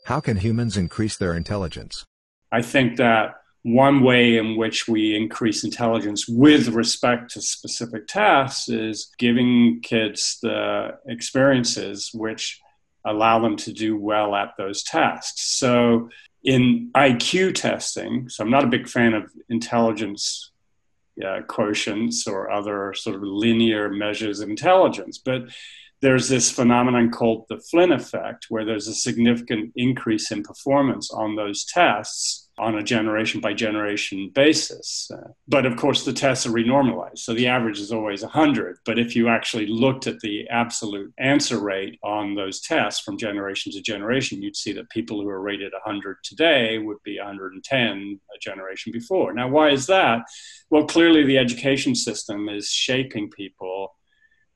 How 0.04 0.20
can 0.20 0.36
humans 0.36 0.76
increase 0.76 1.16
their 1.16 1.34
intelligence? 1.34 2.04
I 2.52 2.62
think 2.62 2.96
that 2.96 3.34
one 3.62 4.00
way 4.00 4.36
in 4.36 4.56
which 4.56 4.86
we 4.86 5.16
increase 5.16 5.64
intelligence 5.64 6.28
with 6.28 6.68
respect 6.68 7.32
to 7.32 7.40
specific 7.40 8.06
tasks 8.06 8.68
is 8.68 9.10
giving 9.18 9.80
kids 9.82 10.38
the 10.40 10.96
experiences 11.08 12.10
which 12.14 12.60
allow 13.04 13.40
them 13.40 13.56
to 13.56 13.72
do 13.72 13.98
well 13.98 14.36
at 14.36 14.52
those 14.56 14.84
tasks. 14.84 15.58
So, 15.58 16.08
in 16.46 16.90
IQ 16.94 17.56
testing, 17.56 18.28
so 18.28 18.42
I'm 18.42 18.50
not 18.50 18.64
a 18.64 18.68
big 18.68 18.88
fan 18.88 19.14
of 19.14 19.30
intelligence 19.48 20.52
uh, 21.20 21.40
quotients 21.48 22.28
or 22.28 22.50
other 22.50 22.94
sort 22.94 23.16
of 23.16 23.22
linear 23.22 23.90
measures 23.90 24.40
of 24.40 24.48
intelligence, 24.48 25.18
but 25.18 25.42
there's 26.02 26.28
this 26.28 26.50
phenomenon 26.50 27.10
called 27.10 27.46
the 27.48 27.58
Flynn 27.58 27.90
effect, 27.90 28.46
where 28.48 28.64
there's 28.64 28.86
a 28.86 28.94
significant 28.94 29.72
increase 29.74 30.30
in 30.30 30.42
performance 30.42 31.10
on 31.10 31.34
those 31.34 31.64
tests 31.64 32.45
on 32.58 32.76
a 32.76 32.82
generation 32.82 33.40
by 33.40 33.52
generation 33.52 34.30
basis. 34.34 35.10
Uh, 35.12 35.28
but 35.46 35.66
of 35.66 35.76
course, 35.76 36.04
the 36.04 36.12
tests 36.12 36.46
are 36.46 36.50
renormalized. 36.50 37.18
So 37.18 37.34
the 37.34 37.48
average 37.48 37.78
is 37.78 37.92
always 37.92 38.22
100. 38.22 38.78
But 38.84 38.98
if 38.98 39.14
you 39.14 39.28
actually 39.28 39.66
looked 39.66 40.06
at 40.06 40.20
the 40.20 40.48
absolute 40.48 41.12
answer 41.18 41.58
rate 41.60 41.98
on 42.02 42.34
those 42.34 42.60
tests 42.60 43.02
from 43.02 43.18
generation 43.18 43.72
to 43.72 43.82
generation, 43.82 44.42
you'd 44.42 44.56
see 44.56 44.72
that 44.72 44.88
people 44.90 45.20
who 45.20 45.28
are 45.28 45.40
rated 45.40 45.72
100 45.72 46.18
today 46.22 46.78
would 46.78 47.02
be 47.04 47.18
110 47.18 48.20
a 48.34 48.38
generation 48.40 48.92
before. 48.92 49.34
Now, 49.34 49.48
why 49.48 49.70
is 49.70 49.86
that? 49.86 50.22
Well, 50.70 50.86
clearly 50.86 51.24
the 51.24 51.38
education 51.38 51.94
system 51.94 52.48
is 52.48 52.70
shaping 52.70 53.30
people 53.30 53.95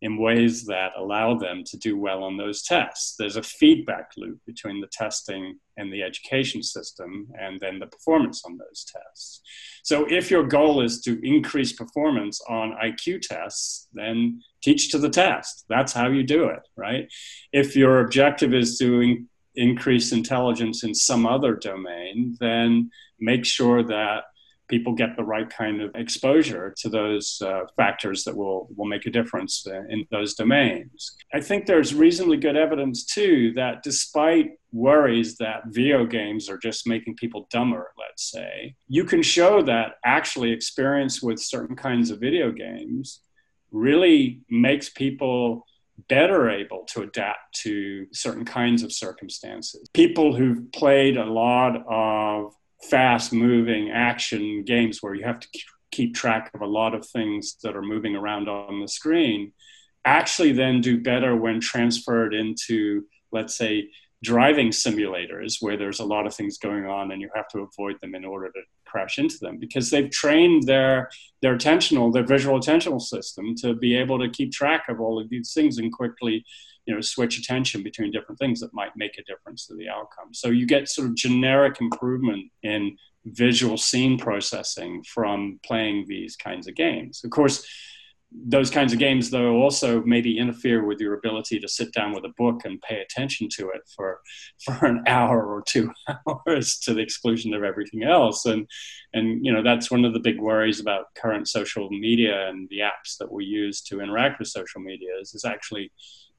in 0.02 0.16
ways 0.16 0.64
that 0.64 0.92
allow 0.96 1.34
them 1.34 1.62
to 1.64 1.76
do 1.76 1.98
well 1.98 2.22
on 2.22 2.36
those 2.36 2.62
tests. 2.62 3.16
There's 3.18 3.36
a 3.36 3.42
feedback 3.42 4.10
loop 4.16 4.38
between 4.46 4.80
the 4.80 4.86
testing 4.86 5.58
and 5.76 5.92
the 5.92 6.02
education 6.02 6.62
system 6.62 7.28
and 7.38 7.60
then 7.60 7.78
the 7.78 7.86
performance 7.86 8.42
on 8.44 8.56
those 8.56 8.84
tests. 8.84 9.42
So 9.82 10.06
if 10.10 10.30
your 10.30 10.44
goal 10.44 10.82
is 10.82 11.00
to 11.02 11.20
increase 11.26 11.72
performance 11.72 12.40
on 12.48 12.76
IQ 12.82 13.22
tests, 13.22 13.88
then 13.92 14.40
teach 14.62 14.90
to 14.92 14.98
the 14.98 15.10
test. 15.10 15.64
That's 15.68 15.92
how 15.92 16.08
you 16.08 16.22
do 16.22 16.44
it, 16.44 16.66
right? 16.76 17.10
If 17.52 17.76
your 17.76 18.00
objective 18.00 18.54
is 18.54 18.78
to 18.78 19.00
in- 19.00 19.28
increase 19.54 20.12
intelligence 20.12 20.84
in 20.84 20.94
some 20.94 21.26
other 21.26 21.56
domain, 21.56 22.36
then 22.40 22.90
make 23.18 23.44
sure 23.44 23.82
that 23.82 24.24
people 24.70 24.94
get 24.94 25.16
the 25.16 25.24
right 25.24 25.50
kind 25.50 25.83
of 25.83 25.90
exposure 25.94 26.72
to 26.78 26.88
those 26.88 27.42
uh, 27.44 27.62
factors 27.76 28.24
that 28.24 28.37
will, 28.37 28.68
will 28.76 28.87
make 28.87 29.04
a 29.06 29.11
difference 29.11 29.66
in 29.66 30.06
those 30.11 30.35
domains. 30.35 31.16
I 31.35 31.40
think 31.40 31.66
there's 31.66 31.92
reasonably 31.94 32.37
good 32.37 32.56
evidence, 32.56 33.04
too, 33.04 33.52
that 33.56 33.83
despite 33.83 34.52
worries 34.72 35.37
that 35.38 35.62
video 35.66 36.06
games 36.06 36.48
are 36.48 36.56
just 36.56 36.87
making 36.87 37.16
people 37.16 37.48
dumber, 37.50 37.90
let's 37.98 38.30
say, 38.30 38.76
you 38.88 39.04
can 39.04 39.22
show 39.22 39.62
that 39.62 39.96
actually 40.04 40.52
experience 40.52 41.20
with 41.20 41.38
certain 41.40 41.76
kinds 41.76 42.11
of 42.11 42.20
video 42.20 42.52
games 42.52 43.20
really 43.72 44.40
makes 44.48 44.88
people 44.88 45.66
better 46.09 46.48
able 46.48 46.85
to 46.92 47.02
adapt 47.02 47.54
to 47.54 48.06
certain 48.12 48.44
kinds 48.44 48.83
of 48.83 48.92
circumstances. 48.92 49.88
People 49.92 50.35
who've 50.35 50.72
played 50.72 51.16
a 51.16 51.24
lot 51.24 51.76
of 51.88 52.54
fast 52.83 53.33
moving 53.33 53.90
action 53.90 54.64
games 54.64 55.03
where 55.03 55.14
you 55.14 55.25
have 55.25 55.40
to 55.40 55.49
keep 55.90 56.14
track 56.14 56.51
of 56.55 56.62
a 56.62 56.66
lot 56.66 56.95
of 56.95 57.07
things 57.07 57.57
that 57.62 57.77
are 57.77 57.83
moving 57.83 58.16
around 58.16 58.49
on 58.49 58.81
the 58.81 58.88
screen 58.88 59.53
actually 60.05 60.53
then 60.53 60.81
do 60.81 61.01
better 61.01 61.37
when 61.37 61.61
transferred 61.61 62.33
into 62.33 63.05
let's 63.33 63.57
say 63.57 63.88
driving 64.23 64.69
simulators 64.69 65.57
where 65.61 65.77
there's 65.77 66.01
a 66.01 66.05
lot 66.05 66.27
of 66.27 66.35
things 66.35 66.59
going 66.59 66.87
on 66.87 67.11
and 67.11 67.23
you 67.23 67.31
have 67.35 67.49
to 67.49 67.61
avoid 67.61 67.97
them 68.01 68.14
in 68.14 68.25
order 68.25 68.49
to 68.49 68.61
crash 68.85 69.19
into 69.19 69.38
them 69.40 69.59
because 69.59 69.90
they've 69.90 70.11
trained 70.11 70.64
their 70.64 71.09
their 71.43 71.57
attentional 71.57 72.12
their 72.12 72.27
visual 72.27 72.59
attentional 72.59 73.01
system 73.01 73.55
to 73.55 73.75
be 73.75 73.97
able 73.97 74.19
to 74.19 74.29
keep 74.29 74.53
track 74.53 74.85
of 74.88 75.01
all 75.01 75.21
of 75.21 75.29
these 75.31 75.53
things 75.53 75.79
and 75.79 75.93
quickly 75.93 76.45
you 76.90 76.96
know 76.96 77.00
switch 77.00 77.38
attention 77.38 77.85
between 77.85 78.11
different 78.11 78.40
things 78.40 78.59
that 78.59 78.74
might 78.74 78.90
make 78.96 79.16
a 79.16 79.22
difference 79.22 79.64
to 79.66 79.76
the 79.76 79.88
outcome. 79.88 80.35
So 80.35 80.48
you 80.48 80.66
get 80.66 80.88
sort 80.88 81.07
of 81.07 81.14
generic 81.14 81.81
improvement 81.81 82.50
in 82.64 82.96
visual 83.26 83.76
scene 83.76 84.18
processing 84.18 85.05
from 85.05 85.61
playing 85.62 86.07
these 86.09 86.35
kinds 86.35 86.66
of 86.66 86.74
games. 86.74 87.22
Of 87.22 87.31
course 87.31 87.64
those 88.33 88.70
kinds 88.70 88.92
of 88.92 88.98
games 89.00 89.29
though 89.29 89.57
also 89.57 90.03
maybe 90.05 90.38
interfere 90.38 90.85
with 90.85 91.00
your 91.00 91.14
ability 91.14 91.59
to 91.59 91.66
sit 91.66 91.92
down 91.92 92.12
with 92.12 92.24
a 92.24 92.33
book 92.38 92.61
and 92.64 92.81
pay 92.81 93.00
attention 93.00 93.48
to 93.50 93.70
it 93.70 93.83
for 93.94 94.20
for 94.64 94.87
an 94.87 95.03
hour 95.07 95.44
or 95.44 95.62
two 95.66 95.90
hours 96.29 96.79
to 96.79 96.94
the 96.94 97.00
exclusion 97.00 97.53
of 97.55 97.64
everything 97.64 98.05
else. 98.05 98.46
And 98.46 98.68
and 99.14 99.44
you 99.44 99.53
know 99.53 99.62
that's 99.62 99.90
one 99.90 100.05
of 100.05 100.12
the 100.12 100.20
big 100.20 100.40
worries 100.40 100.81
about 100.81 101.14
current 101.16 101.48
social 101.48 101.90
media 101.90 102.48
and 102.48 102.68
the 102.68 102.81
apps 102.81 103.16
that 103.18 103.33
we 103.33 103.44
use 103.44 103.81
to 103.83 104.00
interact 104.00 104.38
with 104.38 104.48
social 104.48 104.81
media 104.81 105.11
is, 105.20 105.35
is 105.35 105.44
actually 105.44 105.90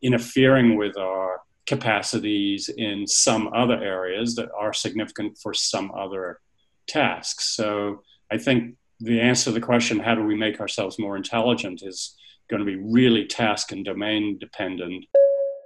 interfering 0.01 0.77
with 0.77 0.97
our 0.97 1.41
capacities 1.67 2.69
in 2.69 3.07
some 3.07 3.51
other 3.53 3.81
areas 3.81 4.35
that 4.35 4.49
are 4.57 4.73
significant 4.73 5.37
for 5.41 5.53
some 5.53 5.91
other 5.91 6.39
tasks. 6.87 7.55
So 7.55 8.03
I 8.31 8.37
think 8.37 8.75
the 8.99 9.19
answer 9.19 9.45
to 9.45 9.51
the 9.51 9.61
question, 9.61 9.99
how 9.99 10.15
do 10.15 10.23
we 10.23 10.35
make 10.35 10.59
ourselves 10.59 10.99
more 10.99 11.15
intelligent, 11.15 11.81
is 11.83 12.15
going 12.51 12.59
to 12.59 12.65
be 12.65 12.75
really 12.75 13.25
task 13.25 13.71
and 13.71 13.83
domain 13.83 14.37
dependent. 14.37 15.05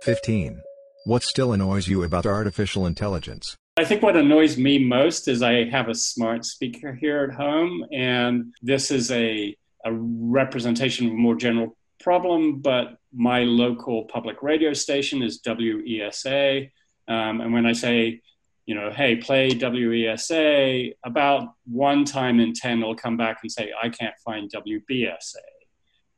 15. 0.03 0.61
What 1.05 1.23
still 1.23 1.51
annoys 1.51 1.87
you 1.87 2.03
about 2.03 2.25
artificial 2.25 2.85
intelligence? 2.85 3.55
I 3.77 3.83
think 3.83 4.01
what 4.01 4.15
annoys 4.15 4.57
me 4.57 4.79
most 4.79 5.27
is 5.27 5.41
I 5.41 5.65
have 5.65 5.89
a 5.89 5.95
smart 5.95 6.45
speaker 6.45 6.93
here 6.93 7.27
at 7.29 7.35
home, 7.35 7.85
and 7.91 8.53
this 8.61 8.89
is 8.89 9.11
a, 9.11 9.55
a 9.83 9.91
representation 9.91 11.07
of 11.07 11.13
a 11.13 11.15
more 11.15 11.35
general 11.35 11.75
problem, 12.05 12.59
but 12.61 12.99
my 13.11 13.39
local 13.41 14.05
public 14.05 14.43
radio 14.43 14.73
station 14.73 15.23
is 15.23 15.41
WESA. 15.41 16.69
Um, 17.07 17.41
and 17.41 17.51
when 17.51 17.65
I 17.65 17.73
say, 17.73 18.21
you 18.67 18.75
know, 18.75 18.91
hey, 18.91 19.15
play 19.15 19.49
WESA, 19.49 20.93
about 21.03 21.53
one 21.65 22.05
time 22.05 22.39
in 22.39 22.53
10, 22.53 22.83
it'll 22.83 22.95
come 22.95 23.17
back 23.17 23.39
and 23.41 23.51
say, 23.51 23.71
I 23.81 23.89
can't 23.89 24.13
find 24.23 24.51
WBSA. 24.51 25.47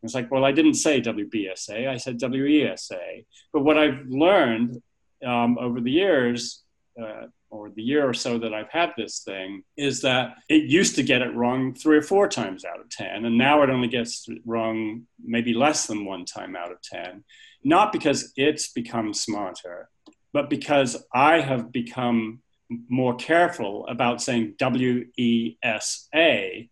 It's 0.03 0.13
like, 0.13 0.29
well, 0.29 0.43
I 0.43 0.51
didn't 0.51 0.73
say 0.73 0.99
WBSA, 0.99 1.87
I 1.87 1.95
said 1.95 2.19
WESA. 2.19 3.25
But 3.53 3.61
what 3.61 3.77
I've 3.77 4.05
learned 4.07 4.81
um, 5.25 5.57
over 5.57 5.79
the 5.79 5.91
years, 5.91 6.63
uh, 7.01 7.27
or 7.49 7.69
the 7.69 7.81
year 7.81 8.07
or 8.07 8.13
so 8.13 8.37
that 8.39 8.53
I've 8.53 8.69
had 8.69 8.91
this 8.97 9.19
thing 9.19 9.63
is 9.77 10.01
that 10.01 10.35
it 10.49 10.69
used 10.69 10.95
to 10.95 11.03
get 11.03 11.21
it 11.21 11.35
wrong 11.35 11.73
three 11.73 11.97
or 11.97 12.01
four 12.01 12.27
times 12.27 12.65
out 12.65 12.79
of 12.79 12.89
10. 12.89 13.25
And 13.25 13.37
now 13.37 13.63
it 13.63 13.69
only 13.69 13.87
gets 13.87 14.27
wrong 14.45 15.03
maybe 15.23 15.53
less 15.53 15.87
than 15.87 16.05
one 16.05 16.25
time 16.25 16.55
out 16.55 16.71
of 16.71 16.81
10. 16.81 17.23
Not 17.63 17.91
because 17.91 18.33
it's 18.35 18.71
become 18.71 19.13
smarter, 19.13 19.89
but 20.33 20.49
because 20.49 20.97
I 21.13 21.39
have 21.41 21.71
become 21.71 22.41
more 22.89 23.15
careful 23.15 23.87
about 23.87 24.21
saying 24.21 24.55
W 24.59 25.05
E 25.17 25.55
S 25.63 26.07
A. 26.13 26.69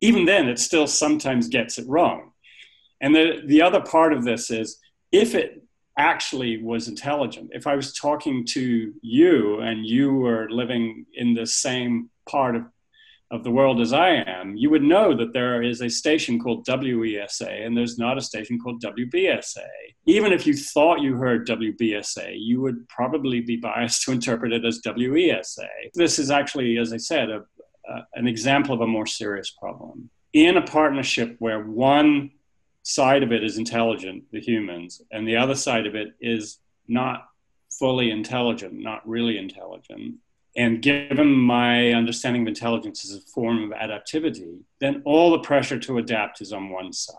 Even 0.00 0.24
then, 0.24 0.48
it 0.48 0.58
still 0.58 0.86
sometimes 0.86 1.48
gets 1.48 1.78
it 1.78 1.86
wrong. 1.88 2.32
And 3.00 3.14
the, 3.14 3.42
the 3.46 3.62
other 3.62 3.80
part 3.80 4.12
of 4.12 4.24
this 4.24 4.50
is 4.50 4.78
if 5.12 5.34
it 5.34 5.59
actually 6.00 6.62
was 6.62 6.88
intelligent. 6.88 7.50
If 7.52 7.66
I 7.66 7.76
was 7.76 7.92
talking 7.92 8.44
to 8.46 8.92
you 9.02 9.60
and 9.60 9.86
you 9.86 10.14
were 10.14 10.48
living 10.50 11.06
in 11.14 11.34
the 11.34 11.46
same 11.46 12.10
part 12.28 12.56
of, 12.56 12.64
of 13.30 13.44
the 13.44 13.50
world 13.50 13.80
as 13.80 13.92
I 13.92 14.10
am, 14.38 14.56
you 14.56 14.70
would 14.70 14.82
know 14.82 15.14
that 15.16 15.32
there 15.32 15.62
is 15.62 15.82
a 15.82 15.90
station 15.90 16.40
called 16.40 16.66
WESA 16.66 17.64
and 17.64 17.76
there's 17.76 17.98
not 17.98 18.18
a 18.18 18.22
station 18.22 18.58
called 18.58 18.82
WBSA. 18.82 19.68
Even 20.06 20.32
if 20.32 20.46
you 20.46 20.54
thought 20.54 21.02
you 21.02 21.16
heard 21.16 21.46
WBSA, 21.46 22.34
you 22.38 22.60
would 22.62 22.88
probably 22.88 23.40
be 23.40 23.56
biased 23.56 24.02
to 24.04 24.12
interpret 24.12 24.52
it 24.52 24.64
as 24.64 24.80
WESA. 24.80 25.68
This 25.94 26.18
is 26.18 26.30
actually, 26.30 26.78
as 26.78 26.92
I 26.92 26.96
said, 26.96 27.28
a, 27.28 27.44
an 28.14 28.26
example 28.26 28.74
of 28.74 28.80
a 28.80 28.86
more 28.86 29.06
serious 29.06 29.50
problem. 29.50 30.10
In 30.32 30.56
a 30.56 30.62
partnership 30.62 31.36
where 31.40 31.62
one 31.62 32.30
side 32.82 33.22
of 33.22 33.32
it 33.32 33.44
is 33.44 33.58
intelligent, 33.58 34.24
the 34.32 34.40
humans, 34.40 35.02
and 35.10 35.26
the 35.26 35.36
other 35.36 35.54
side 35.54 35.86
of 35.86 35.94
it 35.94 36.14
is 36.20 36.58
not 36.88 37.28
fully 37.78 38.10
intelligent, 38.10 38.74
not 38.74 39.06
really 39.08 39.38
intelligent, 39.38 40.16
and 40.56 40.82
given 40.82 41.30
my 41.30 41.92
understanding 41.92 42.42
of 42.42 42.48
intelligence 42.48 43.04
as 43.04 43.16
a 43.16 43.20
form 43.20 43.64
of 43.64 43.78
adaptivity, 43.78 44.60
then 44.80 45.02
all 45.04 45.30
the 45.30 45.38
pressure 45.38 45.78
to 45.78 45.98
adapt 45.98 46.40
is 46.40 46.52
on 46.52 46.70
one 46.70 46.92
side. 46.92 47.16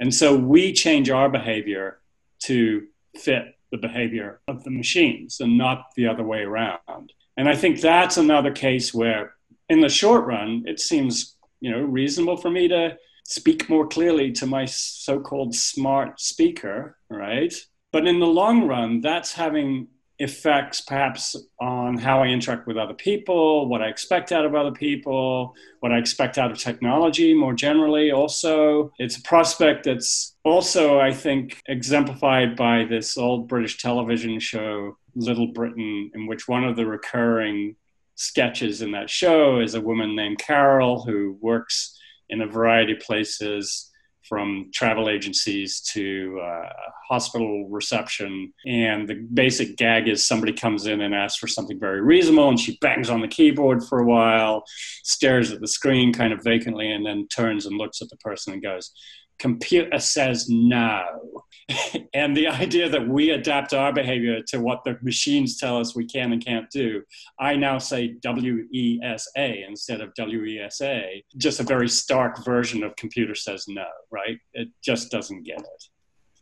And 0.00 0.12
so 0.12 0.36
we 0.36 0.72
change 0.72 1.08
our 1.08 1.28
behavior 1.30 2.00
to 2.40 2.86
fit 3.16 3.56
the 3.70 3.78
behavior 3.78 4.40
of 4.48 4.64
the 4.64 4.70
machines 4.70 5.40
and 5.40 5.56
not 5.56 5.86
the 5.96 6.06
other 6.06 6.24
way 6.24 6.42
around. 6.42 7.12
And 7.36 7.48
I 7.48 7.56
think 7.56 7.80
that's 7.80 8.16
another 8.16 8.52
case 8.52 8.92
where, 8.92 9.34
in 9.68 9.80
the 9.80 9.88
short 9.88 10.26
run, 10.26 10.64
it 10.66 10.78
seems 10.78 11.36
you 11.60 11.70
know 11.70 11.80
reasonable 11.80 12.36
for 12.36 12.50
me 12.50 12.68
to 12.68 12.96
speak 13.24 13.68
more 13.68 13.86
clearly 13.86 14.30
to 14.32 14.46
my 14.46 14.64
so-called 14.66 15.54
smart 15.54 16.20
speaker, 16.20 16.96
right? 17.10 17.54
But 17.92 18.06
in 18.06 18.20
the 18.20 18.26
long 18.26 18.66
run, 18.66 19.00
that's 19.00 19.32
having 19.32 19.88
effects 20.18 20.80
perhaps 20.80 21.34
on 21.60 21.98
how 21.98 22.22
I 22.22 22.26
interact 22.26 22.66
with 22.66 22.76
other 22.76 22.94
people, 22.94 23.68
what 23.68 23.82
I 23.82 23.88
expect 23.88 24.30
out 24.30 24.44
of 24.44 24.54
other 24.54 24.70
people, 24.70 25.54
what 25.80 25.92
I 25.92 25.98
expect 25.98 26.38
out 26.38 26.52
of 26.52 26.58
technology 26.58 27.34
more 27.34 27.52
generally. 27.52 28.12
Also, 28.12 28.92
it's 28.98 29.16
a 29.16 29.22
prospect 29.22 29.84
that's 29.84 30.36
also, 30.44 31.00
I 31.00 31.12
think, 31.12 31.60
exemplified 31.66 32.54
by 32.56 32.84
this 32.84 33.18
old 33.18 33.48
British 33.48 33.78
television 33.78 34.38
show, 34.38 34.96
Little 35.16 35.48
Britain, 35.48 36.10
in 36.14 36.26
which 36.26 36.46
one 36.46 36.64
of 36.64 36.76
the 36.76 36.86
recurring 36.86 37.76
sketches 38.14 38.82
in 38.82 38.92
that 38.92 39.10
show 39.10 39.58
is 39.58 39.74
a 39.74 39.80
woman 39.80 40.14
named 40.14 40.38
Carol 40.38 41.02
who 41.02 41.36
works 41.40 41.93
in 42.30 42.42
a 42.42 42.46
variety 42.46 42.92
of 42.92 43.00
places 43.00 43.90
from 44.28 44.70
travel 44.72 45.08
agencies 45.08 45.80
to 45.80 46.40
uh, 46.42 46.68
hospital 47.08 47.68
reception. 47.68 48.52
And 48.66 49.06
the 49.06 49.16
basic 49.34 49.76
gag 49.76 50.08
is 50.08 50.26
somebody 50.26 50.52
comes 50.52 50.86
in 50.86 51.02
and 51.02 51.14
asks 51.14 51.38
for 51.38 51.46
something 51.46 51.78
very 51.78 52.00
reasonable, 52.00 52.48
and 52.48 52.58
she 52.58 52.78
bangs 52.80 53.10
on 53.10 53.20
the 53.20 53.28
keyboard 53.28 53.84
for 53.84 54.00
a 54.00 54.06
while, 54.06 54.64
stares 55.02 55.52
at 55.52 55.60
the 55.60 55.68
screen 55.68 56.12
kind 56.12 56.32
of 56.32 56.42
vacantly, 56.42 56.90
and 56.90 57.04
then 57.04 57.28
turns 57.28 57.66
and 57.66 57.76
looks 57.76 58.00
at 58.00 58.08
the 58.08 58.16
person 58.16 58.54
and 58.54 58.62
goes, 58.62 58.92
Computer 59.38 59.98
says 59.98 60.46
no. 60.48 61.44
and 62.14 62.36
the 62.36 62.46
idea 62.46 62.88
that 62.88 63.08
we 63.08 63.30
adapt 63.30 63.72
our 63.72 63.92
behavior 63.92 64.40
to 64.48 64.60
what 64.60 64.84
the 64.84 64.98
machines 65.02 65.58
tell 65.58 65.78
us 65.78 65.96
we 65.96 66.06
can 66.06 66.32
and 66.32 66.44
can't 66.44 66.68
do. 66.70 67.02
I 67.38 67.56
now 67.56 67.78
say 67.78 68.16
W 68.22 68.66
E 68.72 69.00
S 69.02 69.28
A 69.36 69.64
instead 69.66 70.00
of 70.00 70.14
W 70.14 70.44
E 70.44 70.60
S 70.60 70.80
A, 70.82 71.24
just 71.36 71.60
a 71.60 71.64
very 71.64 71.88
stark 71.88 72.44
version 72.44 72.82
of 72.82 72.96
computer 72.96 73.34
says 73.34 73.64
no, 73.68 73.86
right? 74.10 74.38
It 74.52 74.68
just 74.82 75.10
doesn't 75.10 75.44
get 75.44 75.60
it. 75.60 75.84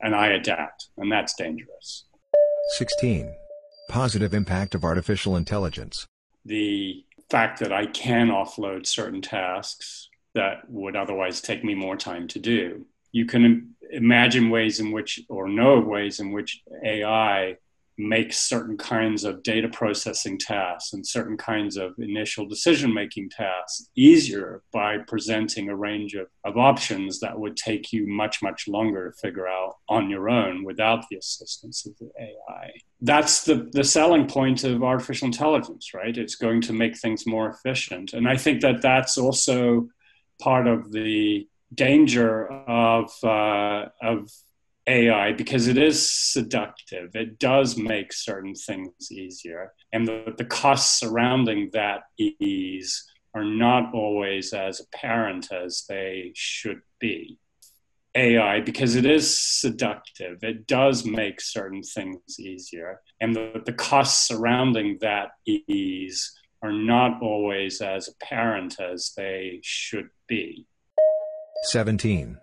And 0.00 0.14
I 0.14 0.28
adapt, 0.28 0.88
and 0.96 1.10
that's 1.10 1.34
dangerous. 1.34 2.06
16. 2.78 3.32
Positive 3.88 4.34
impact 4.34 4.74
of 4.74 4.84
artificial 4.84 5.36
intelligence. 5.36 6.06
The 6.44 7.04
fact 7.30 7.60
that 7.60 7.72
I 7.72 7.86
can 7.86 8.28
offload 8.28 8.86
certain 8.86 9.22
tasks 9.22 10.08
that 10.34 10.68
would 10.68 10.96
otherwise 10.96 11.40
take 11.40 11.64
me 11.64 11.74
more 11.74 11.96
time 11.96 12.28
to 12.28 12.38
do. 12.38 12.86
You 13.12 13.26
can 13.26 13.74
imagine 13.90 14.50
ways 14.50 14.80
in 14.80 14.92
which, 14.92 15.20
or 15.28 15.48
know 15.48 15.80
ways 15.80 16.20
in 16.20 16.32
which 16.32 16.62
AI 16.84 17.56
makes 17.98 18.38
certain 18.38 18.76
kinds 18.76 19.24
of 19.24 19.42
data 19.42 19.68
processing 19.68 20.38
tasks 20.38 20.92
and 20.92 21.06
certain 21.06 21.36
kinds 21.36 21.76
of 21.76 21.92
initial 21.98 22.46
decision 22.46 22.92
making 22.92 23.28
tasks 23.28 23.88
easier 23.94 24.62
by 24.72 24.96
presenting 25.06 25.68
a 25.68 25.76
range 25.76 26.14
of, 26.14 26.26
of 26.44 26.56
options 26.56 27.20
that 27.20 27.38
would 27.38 27.56
take 27.56 27.92
you 27.92 28.06
much, 28.06 28.42
much 28.42 28.66
longer 28.66 29.10
to 29.10 29.16
figure 29.18 29.46
out 29.46 29.76
on 29.88 30.08
your 30.08 30.30
own 30.30 30.64
without 30.64 31.04
the 31.10 31.16
assistance 31.16 31.84
of 31.84 31.92
the 31.98 32.10
AI. 32.18 32.70
That's 33.00 33.44
the, 33.44 33.68
the 33.72 33.84
selling 33.84 34.26
point 34.26 34.64
of 34.64 34.82
artificial 34.82 35.26
intelligence, 35.26 35.92
right? 35.92 36.16
It's 36.16 36.36
going 36.36 36.62
to 36.62 36.72
make 36.72 36.96
things 36.96 37.26
more 37.26 37.50
efficient. 37.50 38.14
And 38.14 38.26
I 38.26 38.36
think 38.36 38.62
that 38.62 38.80
that's 38.80 39.18
also 39.18 39.88
part 40.42 40.66
of 40.66 40.90
the 40.92 41.46
danger 41.74 42.46
of 42.68 43.12
uh, 43.22 43.86
of 44.02 44.30
AI 44.88 45.32
because 45.32 45.68
it 45.68 45.78
is 45.78 46.10
seductive. 46.10 47.14
It 47.14 47.38
does 47.38 47.76
make 47.76 48.12
certain 48.12 48.54
things 48.54 49.12
easier, 49.12 49.72
and 49.92 50.06
the, 50.06 50.34
the 50.36 50.44
costs 50.44 50.98
surrounding 50.98 51.70
that 51.72 52.02
ease 52.18 53.04
are 53.34 53.44
not 53.44 53.94
always 53.94 54.52
as 54.52 54.80
apparent 54.80 55.52
as 55.52 55.84
they 55.88 56.32
should 56.34 56.82
be. 56.98 57.38
AI, 58.14 58.60
because 58.60 58.94
it 58.94 59.06
is 59.06 59.40
seductive, 59.40 60.44
it 60.44 60.66
does 60.66 61.06
make 61.06 61.40
certain 61.40 61.82
things 61.82 62.38
easier, 62.38 63.00
and 63.22 63.34
the, 63.34 63.62
the 63.64 63.72
costs 63.72 64.28
surrounding 64.28 64.98
that 65.00 65.30
ease 65.46 66.30
are 66.62 66.72
not 66.72 67.20
always 67.20 67.80
as 67.80 68.08
apparent 68.08 68.78
as 68.80 69.12
they 69.16 69.60
should 69.62 70.08
be. 70.28 70.66
17. 71.64 72.38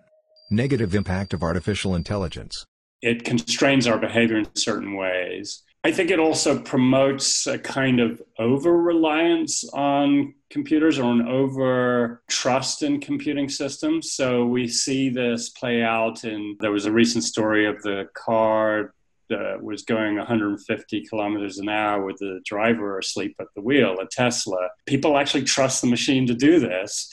Negative 0.50 0.94
impact 0.94 1.32
of 1.32 1.42
artificial 1.42 1.94
intelligence. 1.94 2.64
It 3.02 3.24
constrains 3.24 3.86
our 3.86 3.98
behavior 3.98 4.36
in 4.36 4.54
certain 4.54 4.94
ways. 4.94 5.62
I 5.82 5.92
think 5.92 6.10
it 6.10 6.18
also 6.18 6.58
promotes 6.60 7.46
a 7.46 7.58
kind 7.58 8.00
of 8.00 8.20
over 8.38 8.76
reliance 8.76 9.64
on 9.72 10.34
computers 10.50 10.98
or 10.98 11.10
an 11.10 11.26
over 11.26 12.22
trust 12.28 12.82
in 12.82 13.00
computing 13.00 13.48
systems. 13.48 14.12
So 14.12 14.44
we 14.44 14.68
see 14.68 15.08
this 15.08 15.48
play 15.48 15.82
out 15.82 16.24
in 16.24 16.56
there 16.60 16.72
was 16.72 16.84
a 16.84 16.92
recent 16.92 17.24
story 17.24 17.66
of 17.66 17.80
the 17.82 18.08
car 18.12 18.92
that 19.30 19.62
was 19.62 19.82
going 19.82 20.16
150 20.16 21.06
kilometers 21.06 21.58
an 21.58 21.68
hour 21.68 22.04
with 22.04 22.18
the 22.18 22.40
driver 22.44 22.98
asleep 22.98 23.34
at 23.40 23.46
the 23.56 23.62
wheel, 23.62 23.96
a 24.00 24.06
Tesla. 24.06 24.68
People 24.86 25.16
actually 25.16 25.44
trust 25.44 25.80
the 25.80 25.86
machine 25.86 26.26
to 26.26 26.34
do 26.34 26.60
this 26.60 27.08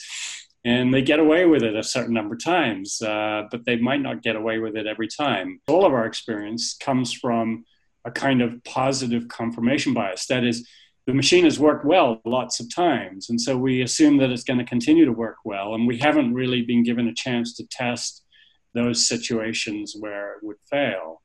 and 0.64 0.92
they 0.92 1.02
get 1.02 1.20
away 1.20 1.46
with 1.46 1.62
it 1.62 1.76
a 1.76 1.82
certain 1.82 2.14
number 2.14 2.34
of 2.34 2.44
times, 2.44 3.00
uh, 3.00 3.44
but 3.50 3.64
they 3.64 3.76
might 3.76 4.02
not 4.02 4.22
get 4.22 4.36
away 4.36 4.58
with 4.58 4.76
it 4.76 4.86
every 4.86 5.08
time. 5.08 5.60
All 5.68 5.86
of 5.86 5.92
our 5.92 6.04
experience 6.04 6.74
comes 6.74 7.12
from 7.12 7.64
a 8.04 8.10
kind 8.10 8.42
of 8.42 8.62
positive 8.64 9.28
confirmation 9.28 9.94
bias. 9.94 10.26
That 10.26 10.44
is, 10.44 10.68
the 11.06 11.14
machine 11.14 11.44
has 11.44 11.58
worked 11.58 11.84
well 11.84 12.20
lots 12.24 12.60
of 12.60 12.74
times, 12.74 13.30
and 13.30 13.40
so 13.40 13.56
we 13.56 13.82
assume 13.82 14.18
that 14.18 14.30
it's 14.30 14.44
going 14.44 14.58
to 14.58 14.64
continue 14.64 15.04
to 15.04 15.12
work 15.12 15.36
well, 15.44 15.74
and 15.74 15.86
we 15.86 15.98
haven't 15.98 16.34
really 16.34 16.62
been 16.62 16.82
given 16.82 17.08
a 17.08 17.14
chance 17.14 17.54
to 17.56 17.66
test 17.68 18.24
those 18.74 19.08
situations 19.08 19.96
where 19.98 20.32
it 20.32 20.38
would 20.42 20.58
fail. 20.70 21.22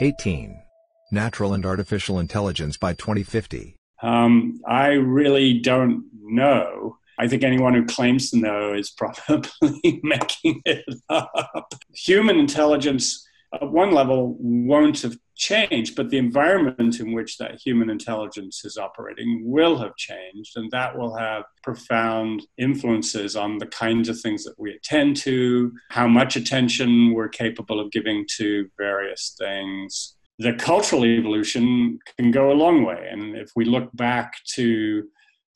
18. 0.00 0.62
Natural 1.10 1.54
and 1.54 1.66
artificial 1.66 2.18
intelligence 2.20 2.76
by 2.76 2.92
2050. 2.94 3.76
Um, 4.02 4.60
I 4.66 4.90
really 4.92 5.58
don't 5.58 6.04
know. 6.22 6.98
I 7.18 7.26
think 7.26 7.42
anyone 7.42 7.74
who 7.74 7.84
claims 7.84 8.30
to 8.30 8.38
know 8.38 8.74
is 8.74 8.90
probably 8.90 10.00
making 10.04 10.62
it 10.64 10.84
up. 11.08 11.74
Human 11.94 12.38
intelligence, 12.38 13.26
at 13.54 13.70
one 13.70 13.92
level, 13.92 14.36
won't 14.38 15.00
have 15.02 15.16
changed, 15.34 15.96
but 15.96 16.10
the 16.10 16.18
environment 16.18 17.00
in 17.00 17.12
which 17.12 17.38
that 17.38 17.60
human 17.64 17.88
intelligence 17.88 18.64
is 18.64 18.76
operating 18.76 19.42
will 19.44 19.78
have 19.78 19.96
changed, 19.96 20.56
and 20.56 20.70
that 20.70 20.98
will 20.98 21.16
have 21.16 21.44
profound 21.62 22.46
influences 22.58 23.36
on 23.36 23.58
the 23.58 23.66
kinds 23.66 24.08
of 24.08 24.20
things 24.20 24.44
that 24.44 24.58
we 24.58 24.72
attend 24.72 25.16
to, 25.16 25.72
how 25.90 26.06
much 26.06 26.36
attention 26.36 27.14
we're 27.14 27.28
capable 27.28 27.80
of 27.80 27.90
giving 27.90 28.26
to 28.36 28.68
various 28.76 29.34
things. 29.38 30.16
The 30.38 30.52
cultural 30.54 31.04
evolution 31.04 31.98
can 32.16 32.30
go 32.30 32.52
a 32.52 32.54
long 32.54 32.84
way. 32.84 33.08
And 33.10 33.36
if 33.36 33.50
we 33.56 33.64
look 33.64 33.90
back 33.94 34.34
to 34.54 35.08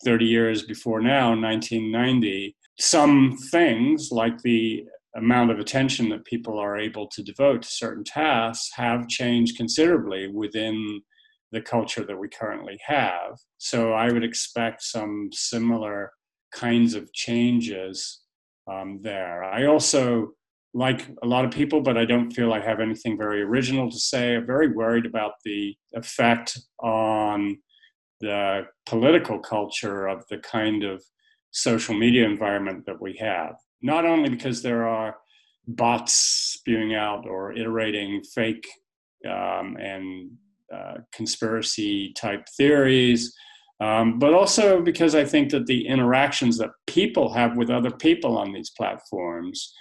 30 0.05 0.25
years 0.25 0.63
before 0.63 1.01
now, 1.01 1.29
1990, 1.31 2.57
some 2.79 3.37
things 3.51 4.11
like 4.11 4.41
the 4.43 4.85
amount 5.17 5.51
of 5.51 5.59
attention 5.59 6.09
that 6.09 6.25
people 6.25 6.59
are 6.59 6.79
able 6.79 7.07
to 7.09 7.23
devote 7.23 7.63
to 7.63 7.69
certain 7.69 8.05
tasks 8.05 8.71
have 8.75 9.09
changed 9.09 9.57
considerably 9.57 10.29
within 10.29 11.03
the 11.53 11.61
culture 11.61 12.05
that 12.05 12.19
we 12.19 12.29
currently 12.29 12.79
have. 12.87 13.37
So 13.59 13.93
I 13.93 14.11
would 14.11 14.25
expect 14.25 14.83
some 14.83 15.29
similar 15.33 16.13
kinds 16.55 16.95
of 16.95 17.13
changes 17.13 18.23
um, 18.71 19.01
there. 19.03 19.45
I 19.45 19.67
also, 19.67 20.31
like 20.73 21.07
a 21.23 21.27
lot 21.27 21.45
of 21.45 21.51
people, 21.51 21.83
but 21.83 21.99
I 21.99 22.07
don't 22.07 22.31
feel 22.31 22.55
I 22.55 22.61
have 22.61 22.81
anything 22.81 23.19
very 23.19 23.43
original 23.43 23.91
to 23.91 23.99
say, 23.99 24.37
I'm 24.37 24.47
very 24.47 24.69
worried 24.69 25.05
about 25.05 25.33
the 25.45 25.75
effect 25.93 26.59
on 26.83 27.59
the 28.21 28.63
political 28.87 29.39
culture 29.39 30.07
of 30.07 30.25
the 30.31 30.39
kind 30.39 30.85
of 30.85 31.03
social 31.51 31.95
media 31.95 32.25
environment 32.25 32.87
that 32.87 33.01
we 33.01 33.17
have. 33.19 33.57
Not 33.83 34.05
only 34.05 34.29
because 34.31 34.63
there 34.63 34.87
are 34.89 35.17
bots 35.67 36.15
spewing 36.55 36.95
out 36.95 37.27
or 37.27 37.53
iterating 37.53 38.23
fake 38.35 38.67
um, 39.29 39.77
and 39.79 40.31
uh, 40.75 40.95
conspiracy 41.13 42.13
type 42.15 42.47
theories, 42.57 43.35
Um, 43.83 44.19
but 44.19 44.33
also 44.33 44.81
because 44.81 45.15
I 45.23 45.25
think 45.25 45.51
that 45.51 45.67
the 45.67 45.87
interactions 45.95 46.57
that 46.59 46.71
people 46.87 47.33
have 47.35 47.57
with 47.57 47.71
other 47.71 47.91
people 47.91 48.39
on 48.39 48.53
these 48.53 48.71
platforms, 48.79 49.75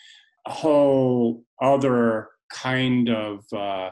a 0.47 0.51
whole 0.51 1.43
other 1.61 2.29
kind 2.51 3.09
of 3.09 3.45
uh, 3.53 3.89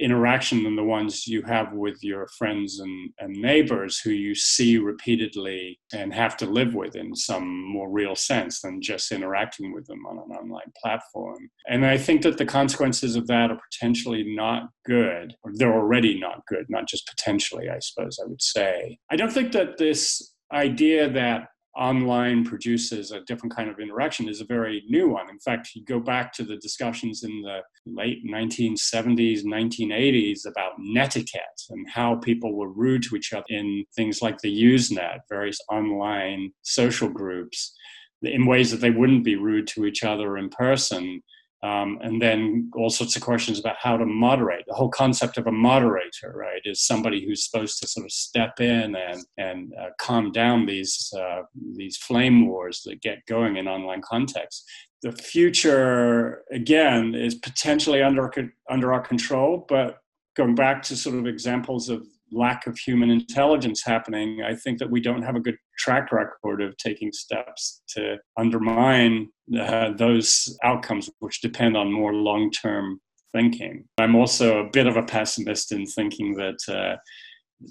interaction 0.00 0.62
than 0.62 0.76
the 0.76 0.84
ones 0.84 1.26
you 1.26 1.42
have 1.42 1.72
with 1.72 1.98
your 2.02 2.28
friends 2.38 2.80
and, 2.80 3.10
and 3.18 3.34
neighbors 3.36 3.98
who 3.98 4.10
you 4.10 4.34
see 4.34 4.78
repeatedly 4.78 5.78
and 5.92 6.12
have 6.14 6.36
to 6.38 6.46
live 6.46 6.74
with 6.74 6.96
in 6.96 7.14
some 7.14 7.46
more 7.72 7.90
real 7.90 8.14
sense 8.14 8.60
than 8.60 8.80
just 8.80 9.12
interacting 9.12 9.72
with 9.72 9.86
them 9.86 10.04
on 10.06 10.18
an 10.18 10.36
online 10.36 10.72
platform. 10.82 11.50
And 11.68 11.84
I 11.84 11.98
think 11.98 12.22
that 12.22 12.38
the 12.38 12.46
consequences 12.46 13.16
of 13.16 13.26
that 13.26 13.50
are 13.50 13.60
potentially 13.70 14.24
not 14.34 14.68
good, 14.86 15.34
or 15.42 15.52
they're 15.54 15.74
already 15.74 16.18
not 16.18 16.42
good, 16.46 16.66
not 16.68 16.88
just 16.88 17.08
potentially, 17.08 17.68
I 17.68 17.78
suppose 17.80 18.18
I 18.22 18.26
would 18.26 18.42
say. 18.42 18.98
I 19.10 19.16
don't 19.16 19.32
think 19.32 19.52
that 19.52 19.78
this 19.78 20.34
idea 20.52 21.10
that 21.10 21.48
online 21.78 22.44
produces 22.44 23.12
a 23.12 23.20
different 23.20 23.54
kind 23.54 23.70
of 23.70 23.78
interaction 23.78 24.28
is 24.28 24.40
a 24.40 24.44
very 24.44 24.82
new 24.88 25.08
one. 25.08 25.30
In 25.30 25.38
fact, 25.38 25.70
you 25.74 25.84
go 25.84 26.00
back 26.00 26.32
to 26.34 26.42
the 26.42 26.56
discussions 26.56 27.22
in 27.22 27.42
the 27.42 27.60
late 27.86 28.26
1970s, 28.26 29.44
1980s 29.44 30.40
about 30.46 30.72
netiquette 30.78 31.42
and 31.70 31.88
how 31.88 32.16
people 32.16 32.56
were 32.56 32.72
rude 32.72 33.04
to 33.04 33.16
each 33.16 33.32
other 33.32 33.44
in 33.48 33.84
things 33.94 34.20
like 34.20 34.38
the 34.38 34.62
Usenet, 34.62 35.20
various 35.28 35.58
online 35.70 36.50
social 36.62 37.08
groups, 37.08 37.74
in 38.22 38.46
ways 38.46 38.70
that 38.70 38.80
they 38.80 38.90
wouldn't 38.90 39.24
be 39.24 39.36
rude 39.36 39.68
to 39.68 39.86
each 39.86 40.02
other 40.02 40.36
in 40.36 40.48
person. 40.48 41.22
Um, 41.62 41.98
and 42.02 42.22
then 42.22 42.70
all 42.76 42.88
sorts 42.88 43.16
of 43.16 43.22
questions 43.22 43.58
about 43.58 43.76
how 43.80 43.96
to 43.96 44.06
moderate. 44.06 44.64
The 44.68 44.74
whole 44.74 44.90
concept 44.90 45.38
of 45.38 45.48
a 45.48 45.52
moderator, 45.52 46.32
right, 46.36 46.60
is 46.64 46.86
somebody 46.86 47.24
who's 47.24 47.44
supposed 47.44 47.80
to 47.80 47.88
sort 47.88 48.06
of 48.06 48.12
step 48.12 48.60
in 48.60 48.94
and 48.94 49.24
and 49.38 49.72
uh, 49.74 49.88
calm 49.98 50.30
down 50.30 50.66
these 50.66 51.12
uh, 51.18 51.42
these 51.74 51.96
flame 51.96 52.46
wars 52.46 52.82
that 52.84 53.02
get 53.02 53.26
going 53.26 53.56
in 53.56 53.66
online 53.66 54.02
context. 54.02 54.64
The 55.02 55.10
future, 55.12 56.44
again, 56.52 57.16
is 57.16 57.34
potentially 57.34 58.02
under 58.02 58.30
under 58.70 58.92
our 58.92 59.00
control, 59.00 59.66
but 59.68 59.98
going 60.36 60.54
back 60.54 60.82
to 60.82 60.96
sort 60.96 61.16
of 61.16 61.26
examples 61.26 61.88
of 61.88 62.06
lack 62.30 62.66
of 62.66 62.78
human 62.78 63.10
intelligence 63.10 63.82
happening, 63.84 64.42
I 64.46 64.54
think 64.54 64.78
that 64.78 64.90
we 64.90 65.00
don't 65.00 65.22
have 65.22 65.34
a 65.34 65.40
good 65.40 65.56
track 65.78 66.12
record 66.12 66.62
of 66.62 66.76
taking 66.76 67.10
steps 67.12 67.82
to 67.88 68.18
undermine 68.36 69.28
uh, 69.58 69.92
those 69.96 70.58
outcomes, 70.64 71.10
which 71.20 71.40
depend 71.40 71.76
on 71.76 71.92
more 71.92 72.12
long 72.12 72.50
term 72.50 73.00
thinking. 73.32 73.84
I'm 73.98 74.16
also 74.16 74.60
a 74.60 74.70
bit 74.70 74.86
of 74.86 74.96
a 74.96 75.02
pessimist 75.02 75.72
in 75.72 75.86
thinking 75.86 76.34
that 76.34 76.58
uh, 76.68 76.96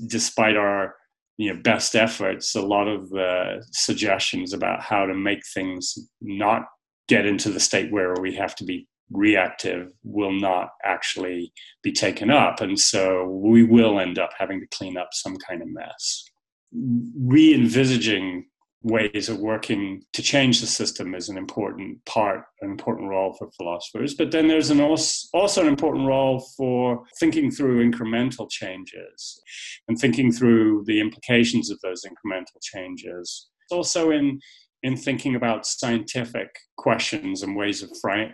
despite 0.07 0.55
our 0.55 0.95
you 1.37 1.53
know, 1.53 1.61
best 1.61 1.95
efforts, 1.95 2.55
a 2.55 2.61
lot 2.61 2.87
of 2.87 3.09
the 3.09 3.63
suggestions 3.71 4.53
about 4.53 4.81
how 4.81 5.05
to 5.05 5.13
make 5.13 5.41
things 5.53 5.97
not 6.21 6.63
get 7.07 7.25
into 7.25 7.49
the 7.49 7.59
state 7.59 7.91
where 7.91 8.13
we 8.19 8.35
have 8.35 8.55
to 8.55 8.65
be 8.65 8.87
reactive 9.11 9.91
will 10.03 10.33
not 10.33 10.69
actually 10.83 11.53
be 11.83 11.91
taken 11.91 12.29
up. 12.29 12.59
And 12.59 12.77
so 12.77 13.25
we 13.25 13.63
will 13.63 13.99
end 13.99 14.19
up 14.19 14.31
having 14.37 14.59
to 14.59 14.67
clean 14.67 14.97
up 14.97 15.09
some 15.13 15.37
kind 15.37 15.61
of 15.61 15.69
mess. 15.69 16.25
Re 16.73 17.53
envisaging 17.53 18.45
ways 18.83 19.27
of 19.27 19.39
working 19.39 20.03
to 20.13 20.21
change 20.21 20.61
the 20.61 20.67
system 20.67 21.15
is 21.15 21.29
an 21.29 21.37
important 21.37 22.03
part, 22.05 22.45
an 22.61 22.69
important 22.69 23.09
role 23.09 23.33
for 23.33 23.49
philosophers. 23.57 24.13
But 24.13 24.31
then 24.31 24.47
there's 24.47 24.69
an 24.69 24.79
also, 24.79 25.27
also 25.33 25.61
an 25.61 25.67
important 25.67 26.07
role 26.07 26.39
for 26.55 27.03
thinking 27.19 27.51
through 27.51 27.89
incremental 27.89 28.49
changes 28.49 29.41
and 29.87 29.97
thinking 29.97 30.31
through 30.31 30.83
the 30.85 30.99
implications 30.99 31.69
of 31.69 31.79
those 31.81 32.03
incremental 32.05 32.61
changes. 32.61 33.49
Also 33.71 34.11
in 34.11 34.39
in 34.83 34.95
thinking 34.95 35.35
about 35.35 35.65
scientific 35.65 36.49
questions 36.77 37.41
and 37.41 37.55
ways 37.55 37.83
of 37.83 37.89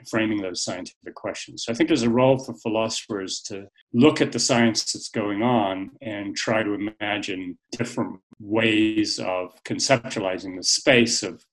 framing 0.10 0.42
those 0.42 0.64
scientific 0.64 1.16
questions. 1.16 1.64
So 1.64 1.72
I 1.72 1.76
think 1.76 1.88
there's 1.88 2.04
a 2.04 2.10
role 2.10 2.38
for 2.38 2.54
philosophers 2.56 3.42
to 3.48 3.68
look 3.94 4.20
at 4.22 4.32
the 4.32 4.40
science 4.40 4.92
that's 4.92 5.10
going 5.10 5.42
on 5.42 5.92
and 6.02 6.36
try 6.36 6.62
to 6.62 6.74
imagine 7.00 7.58
different 7.72 8.20
ways 8.40 9.20
of 9.20 9.52
conceptualizing 9.64 10.58
the 10.58 10.64
space 10.64 11.24
of 11.24 11.44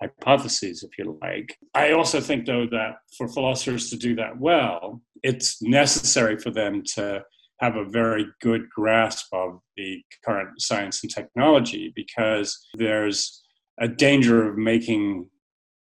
hypotheses, 0.00 0.82
if 0.82 0.96
you 0.98 1.18
like. 1.20 1.56
I 1.74 1.92
also 1.92 2.20
think, 2.20 2.46
though, 2.46 2.66
that 2.70 2.96
for 3.16 3.28
philosophers 3.28 3.90
to 3.90 3.96
do 3.96 4.14
that 4.16 4.38
well, 4.38 5.02
it's 5.22 5.60
necessary 5.60 6.38
for 6.38 6.50
them 6.50 6.82
to 6.94 7.22
have 7.60 7.76
a 7.76 7.84
very 7.84 8.24
good 8.40 8.70
grasp 8.70 9.26
of 9.32 9.58
the 9.76 10.00
current 10.24 10.60
science 10.60 11.02
and 11.02 11.12
technology 11.12 11.92
because 11.94 12.56
there's 12.74 13.42
a 13.80 13.88
danger 13.88 14.48
of 14.48 14.56
making 14.56 15.28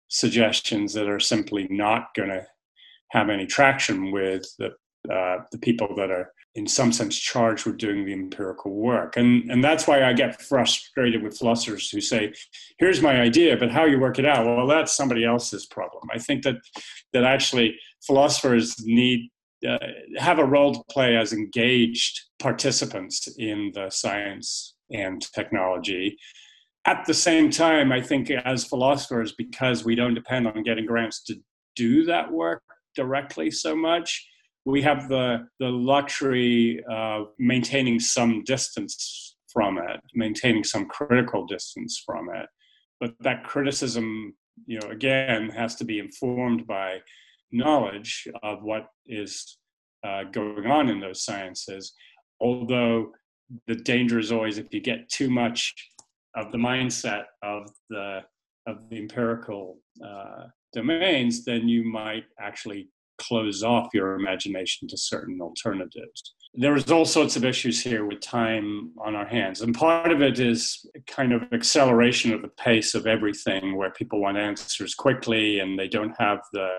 suggestions 0.08 0.94
that 0.94 1.10
are 1.10 1.20
simply 1.20 1.68
not 1.70 2.14
going 2.16 2.30
to 2.30 2.46
have 3.12 3.30
any 3.30 3.46
traction 3.46 4.12
with 4.12 4.46
the 4.60 4.72
uh, 5.12 5.44
the 5.52 5.60
people 5.60 5.94
that 5.96 6.10
are 6.10 6.32
in 6.56 6.66
some 6.66 6.92
sense 6.92 7.16
charged 7.20 7.66
with 7.66 7.78
doing 7.78 8.06
the 8.06 8.14
empirical 8.14 8.74
work. 8.74 9.18
And 9.18 9.52
and 9.52 9.64
that's 9.64 9.88
why 9.88 10.04
i 10.04 10.14
get 10.14 10.42
frustrated 10.42 11.22
with 11.22 11.38
philosophers 11.38 11.90
who 11.90 12.02
say 12.02 12.34
here's 12.80 13.02
my 13.02 13.22
idea 13.22 13.56
but 13.58 13.72
how 13.72 13.86
you 13.86 14.00
work 14.00 14.20
it 14.20 14.26
out? 14.26 14.46
Well 14.46 14.68
that's 14.68 14.96
somebody 14.96 15.24
else's 15.24 15.66
problem. 15.66 16.04
I 16.12 16.20
think 16.20 16.44
that 16.44 16.56
that 17.14 17.24
actually 17.24 17.78
philosophers 18.06 18.76
need 18.84 19.30
uh, 19.68 19.78
have 20.18 20.40
a 20.40 20.46
role 20.46 20.74
to 20.74 20.84
play 20.90 21.16
as 21.16 21.34
engaged 21.34 22.22
participants 22.40 23.28
in 23.38 23.72
the 23.74 23.90
science 23.90 24.76
and 24.92 25.22
technology 25.34 26.18
at 26.86 27.06
the 27.06 27.14
same 27.14 27.50
time, 27.50 27.92
I 27.92 28.02
think 28.02 28.30
as 28.30 28.66
philosophers, 28.66 29.34
because 29.38 29.84
we 29.84 29.96
don't 29.96 30.14
depend 30.14 30.48
on 30.48 30.64
getting 30.64 30.86
grants 30.86 31.24
to 31.24 31.36
do 31.76 32.06
that 32.06 32.32
work 32.32 32.62
directly 32.96 33.50
so 33.50 33.76
much, 33.76 34.28
we 34.66 34.82
have 34.84 35.10
the, 35.10 35.48
the 35.60 35.70
luxury 35.70 36.84
of 36.90 37.28
maintaining 37.40 38.00
some 38.00 38.44
distance 38.44 39.36
from 39.52 39.78
it, 39.78 40.00
maintaining 40.14 40.64
some 40.64 40.86
critical 40.86 41.46
distance 41.46 42.02
from 42.06 42.30
it. 42.34 42.48
But 43.00 43.14
that 43.22 43.44
criticism, 43.44 44.36
you 44.66 44.80
know, 44.80 44.90
again, 44.90 45.50
has 45.50 45.76
to 45.76 45.86
be 45.86 46.00
informed 46.00 46.68
by 46.68 47.00
knowledge 47.52 48.28
of 48.44 48.64
what 48.64 48.88
is 49.08 49.58
uh, 50.06 50.24
going 50.26 50.68
on 50.68 50.90
in 50.90 51.00
those 51.00 51.24
sciences. 51.24 51.94
Although 52.42 53.12
the 53.68 53.76
danger 53.76 54.20
is 54.20 54.32
always 54.32 54.58
if 54.58 54.74
you 54.74 54.82
get 54.82 55.10
too 55.10 55.30
much 55.30 55.74
of 56.36 56.52
the 56.52 56.58
mindset 56.58 57.26
of 57.44 57.70
the 57.90 58.22
of 58.68 58.78
the 58.90 58.98
empirical 58.98 59.78
uh, 60.04 60.46
domains, 60.74 61.46
then 61.46 61.68
you 61.70 61.84
might 61.84 62.24
actually 62.40 62.90
close 63.18 63.64
off 63.64 63.90
your 63.94 64.16
imagination 64.16 64.88
to 64.88 64.98
certain 64.98 65.40
alternatives. 65.42 66.34
There's 66.54 66.90
all 66.90 67.06
sorts 67.06 67.36
of 67.36 67.46
issues 67.46 67.82
here 67.82 68.06
with 68.06 68.22
time 68.22 68.92
on 69.06 69.16
our 69.16 69.28
hands. 69.28 69.62
And 69.62 69.76
part 69.76 70.12
of 70.12 70.22
it 70.22 70.40
is 70.40 70.86
kind 71.08 71.34
of 71.34 71.44
acceleration 71.54 72.34
of 72.34 72.42
the 72.42 72.50
pace 72.50 72.96
of 72.96 73.08
everything 73.08 73.76
where 73.76 73.92
people 73.92 74.22
want 74.22 74.38
answers 74.38 74.96
quickly 74.96 75.60
and 75.60 75.78
they 75.78 75.88
don't 75.88 76.14
have 76.20 76.40
the 76.54 76.70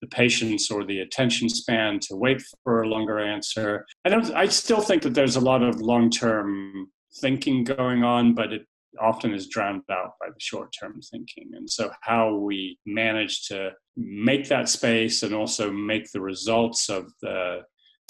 the 0.00 0.08
patience 0.08 0.70
or 0.70 0.84
the 0.84 1.00
attention 1.00 1.48
span 1.48 1.98
to 1.98 2.14
wait 2.14 2.42
for 2.62 2.82
a 2.82 2.88
longer 2.88 3.18
answer. 3.18 3.86
I 4.04 4.10
don't 4.10 4.30
I 4.34 4.46
still 4.48 4.80
think 4.80 5.02
that 5.02 5.14
there's 5.14 5.36
a 5.36 5.40
lot 5.40 5.62
of 5.62 5.80
long-term 5.80 6.88
thinking 7.20 7.64
going 7.64 8.04
on, 8.04 8.34
but 8.34 8.52
it 8.52 8.66
often 9.00 9.34
is 9.34 9.48
drowned 9.48 9.82
out 9.90 10.12
by 10.20 10.28
the 10.28 10.40
short 10.40 10.74
term 10.78 11.00
thinking. 11.10 11.50
And 11.54 11.68
so, 11.68 11.90
how 12.02 12.34
we 12.34 12.78
manage 12.86 13.46
to 13.48 13.72
make 13.96 14.48
that 14.48 14.68
space 14.68 15.22
and 15.22 15.34
also 15.34 15.70
make 15.70 16.10
the 16.10 16.20
results 16.20 16.88
of 16.88 17.12
the 17.22 17.62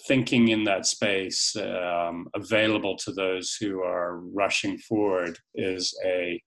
thinking 0.07 0.49
in 0.49 0.65
that 0.65 0.87
space 0.87 1.55
um, 1.57 2.27
available 2.35 2.97
to 2.97 3.13
those 3.13 3.57
who 3.61 3.81
are 3.81 4.19
rushing 4.19 4.77
forward 4.79 5.39
is 5.55 5.97
a 6.05 6.41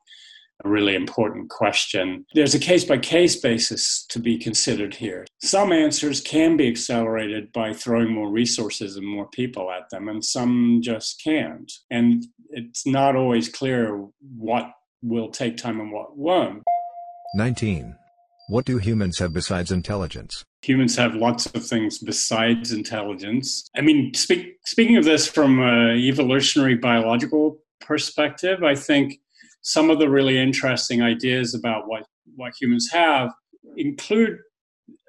a 0.63 0.69
really 0.69 0.95
important 0.95 1.49
question. 1.49 2.25
There's 2.33 2.55
a 2.55 2.59
case 2.59 2.83
by 2.83 2.97
case 2.97 3.35
basis 3.35 4.05
to 4.09 4.19
be 4.19 4.37
considered 4.37 4.95
here. 4.95 5.25
Some 5.39 5.71
answers 5.71 6.21
can 6.21 6.57
be 6.57 6.67
accelerated 6.67 7.51
by 7.51 7.73
throwing 7.73 8.11
more 8.11 8.29
resources 8.29 8.95
and 8.95 9.07
more 9.07 9.27
people 9.27 9.71
at 9.71 9.89
them, 9.89 10.07
and 10.07 10.23
some 10.23 10.79
just 10.81 11.21
can't. 11.23 11.71
And 11.91 12.25
it's 12.49 12.87
not 12.87 13.15
always 13.15 13.49
clear 13.49 14.07
what 14.37 14.71
will 15.01 15.29
take 15.29 15.57
time 15.57 15.79
and 15.79 15.91
what 15.91 16.17
won't. 16.17 16.63
19. 17.35 17.95
What 18.49 18.65
do 18.65 18.77
humans 18.77 19.19
have 19.19 19.33
besides 19.33 19.71
intelligence? 19.71 20.45
Humans 20.61 20.95
have 20.95 21.15
lots 21.15 21.45
of 21.47 21.65
things 21.65 21.99
besides 21.99 22.71
intelligence. 22.71 23.69
I 23.75 23.81
mean, 23.81 24.13
speak, 24.13 24.57
speaking 24.65 24.95
of 24.95 25.03
this 25.03 25.27
from 25.27 25.59
an 25.59 25.97
evolutionary 25.97 26.75
biological 26.75 27.59
perspective, 27.81 28.63
I 28.63 28.75
think 28.75 29.19
some 29.61 29.89
of 29.89 29.99
the 29.99 30.09
really 30.09 30.37
interesting 30.37 31.01
ideas 31.01 31.53
about 31.53 31.87
what, 31.87 32.05
what 32.35 32.53
humans 32.59 32.89
have 32.91 33.31
include 33.75 34.37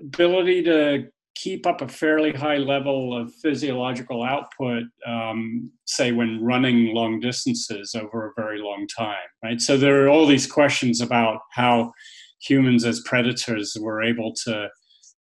ability 0.01 0.63
to 0.65 1.07
keep 1.35 1.67
up 1.67 1.81
a 1.81 1.89
fairly 1.89 2.33
high 2.33 2.57
level 2.57 3.17
of 3.17 3.33
physiological 3.35 4.25
output, 4.25 4.83
um, 5.07 5.71
say 5.85 6.11
when 6.11 6.43
running 6.43 6.93
long 6.93 7.21
distances 7.21 7.95
over 7.95 8.27
a 8.27 8.33
very 8.41 8.61
long 8.61 8.89
time, 8.89 9.15
right? 9.45 9.61
So 9.61 9.77
there 9.77 10.05
are 10.05 10.09
all 10.09 10.27
these 10.27 10.51
questions 10.51 11.01
about 11.01 11.41
how 11.53 11.93
humans 12.41 12.85
as 12.85 13.01
predators 13.03 13.77
were 13.81 14.03
able 14.03 14.33
to 14.45 14.69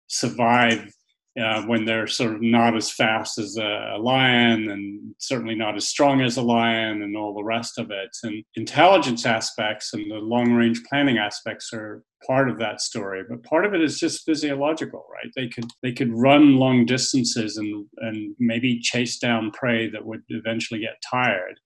survive 0.08 0.92
uh, 1.38 1.62
when 1.62 1.84
they're 1.84 2.06
sort 2.06 2.34
of 2.34 2.42
not 2.42 2.76
as 2.76 2.90
fast 2.90 3.38
as 3.38 3.56
a, 3.56 3.96
lion 3.98 4.70
and 4.70 5.14
certainly 5.18 5.54
not 5.54 5.76
as 5.76 5.88
strong 5.88 6.20
as 6.20 6.36
a 6.36 6.42
lion 6.42 7.02
and 7.02 7.16
all 7.16 7.34
the 7.34 7.42
rest 7.42 7.78
of 7.78 7.90
it. 7.90 8.16
And 8.22 8.44
intelligence 8.54 9.26
aspects 9.26 9.92
and 9.92 10.10
the 10.10 10.16
long 10.16 10.52
range 10.52 10.82
planning 10.84 11.18
aspects 11.18 11.70
are 11.72 12.02
part 12.26 12.48
of 12.48 12.58
that 12.58 12.80
story, 12.80 13.22
but 13.28 13.42
part 13.42 13.66
of 13.66 13.74
it 13.74 13.82
is 13.82 13.98
just 13.98 14.24
physiological, 14.24 15.04
right? 15.12 15.32
They 15.34 15.48
could 15.48 15.70
they 15.82 15.92
could 15.92 16.12
run 16.12 16.56
long 16.56 16.86
distances 16.86 17.56
and 17.56 17.86
and 17.98 18.34
maybe 18.38 18.80
chase 18.80 19.18
down 19.18 19.50
prey 19.50 19.90
that 19.90 20.06
would 20.06 20.22
eventually 20.28 20.80
get 20.80 21.02
tired. 21.08 21.58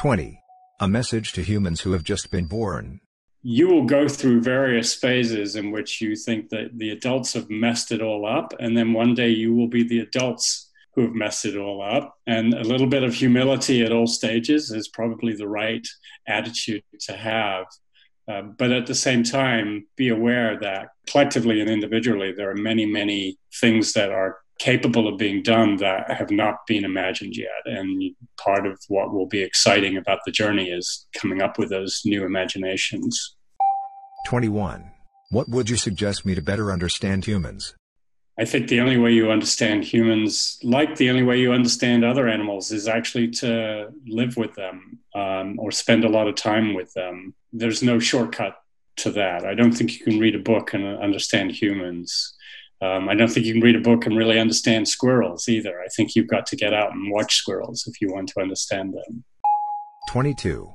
20. 0.00 0.42
A 0.80 0.88
message 0.88 1.32
to 1.34 1.42
humans 1.42 1.82
who 1.82 1.92
have 1.92 2.04
just 2.04 2.30
been 2.30 2.46
born 2.46 3.00
you 3.42 3.68
will 3.68 3.84
go 3.84 4.06
through 4.06 4.42
various 4.42 4.94
phases 4.94 5.56
in 5.56 5.70
which 5.70 6.00
you 6.00 6.14
think 6.14 6.50
that 6.50 6.76
the 6.76 6.90
adults 6.90 7.32
have 7.32 7.48
messed 7.48 7.90
it 7.90 8.02
all 8.02 8.26
up. 8.26 8.52
And 8.60 8.76
then 8.76 8.92
one 8.92 9.14
day 9.14 9.30
you 9.30 9.54
will 9.54 9.68
be 9.68 9.82
the 9.82 10.00
adults 10.00 10.70
who 10.94 11.02
have 11.02 11.14
messed 11.14 11.46
it 11.46 11.56
all 11.56 11.82
up. 11.82 12.18
And 12.26 12.52
a 12.52 12.64
little 12.64 12.86
bit 12.86 13.02
of 13.02 13.14
humility 13.14 13.82
at 13.82 13.92
all 13.92 14.06
stages 14.06 14.70
is 14.70 14.88
probably 14.88 15.34
the 15.34 15.48
right 15.48 15.86
attitude 16.26 16.82
to 17.00 17.16
have. 17.16 17.64
Uh, 18.28 18.42
but 18.42 18.70
at 18.70 18.86
the 18.86 18.94
same 18.94 19.24
time, 19.24 19.86
be 19.96 20.08
aware 20.08 20.58
that 20.60 20.88
collectively 21.06 21.60
and 21.60 21.70
individually, 21.70 22.32
there 22.32 22.50
are 22.50 22.56
many, 22.56 22.84
many 22.84 23.38
things 23.60 23.92
that 23.94 24.10
are 24.10 24.38
capable 24.60 25.08
of 25.08 25.18
being 25.18 25.42
done 25.42 25.76
that 25.76 26.10
have 26.12 26.30
not 26.30 26.66
been 26.66 26.84
imagined 26.84 27.34
yet. 27.36 27.62
And 27.64 28.14
part 28.36 28.66
of 28.66 28.78
what 28.88 29.12
will 29.12 29.26
be 29.26 29.42
exciting 29.42 29.96
about 29.96 30.20
the 30.24 30.30
journey 30.30 30.70
is 30.70 31.06
coming 31.16 31.42
up 31.42 31.58
with 31.58 31.70
those 31.70 32.02
new 32.04 32.24
imaginations. 32.24 33.34
21. 34.26 34.92
What 35.30 35.48
would 35.48 35.70
you 35.70 35.76
suggest 35.76 36.26
me 36.26 36.34
to 36.34 36.42
better 36.42 36.70
understand 36.70 37.24
humans? 37.24 37.74
I 38.38 38.44
think 38.44 38.68
the 38.68 38.80
only 38.80 38.96
way 38.96 39.12
you 39.12 39.30
understand 39.30 39.84
humans, 39.84 40.58
like 40.62 40.96
the 40.96 41.10
only 41.10 41.22
way 41.22 41.38
you 41.38 41.52
understand 41.52 42.04
other 42.04 42.28
animals, 42.28 42.70
is 42.70 42.88
actually 42.88 43.28
to 43.32 43.88
live 44.06 44.36
with 44.36 44.54
them 44.54 44.98
um, 45.14 45.58
or 45.58 45.70
spend 45.70 46.04
a 46.04 46.08
lot 46.08 46.28
of 46.28 46.36
time 46.36 46.74
with 46.74 46.92
them. 46.94 47.34
There's 47.52 47.82
no 47.82 47.98
shortcut 47.98 48.56
to 48.96 49.10
that. 49.12 49.44
I 49.44 49.54
don't 49.54 49.72
think 49.72 49.98
you 49.98 50.04
can 50.04 50.18
read 50.18 50.34
a 50.34 50.38
book 50.38 50.74
and 50.74 50.86
understand 50.98 51.52
humans. 51.52 52.34
Um, 52.82 53.08
I 53.08 53.14
don't 53.14 53.28
think 53.28 53.44
you 53.46 53.52
can 53.52 53.62
read 53.62 53.76
a 53.76 53.80
book 53.80 54.06
and 54.06 54.16
really 54.16 54.38
understand 54.38 54.88
squirrels 54.88 55.48
either. 55.48 55.80
I 55.80 55.88
think 55.88 56.14
you've 56.14 56.28
got 56.28 56.46
to 56.46 56.56
get 56.56 56.72
out 56.72 56.92
and 56.92 57.12
watch 57.12 57.36
squirrels 57.36 57.86
if 57.86 58.00
you 58.00 58.12
want 58.12 58.28
to 58.30 58.40
understand 58.40 58.94
them. 58.94 59.24
22. 60.10 60.72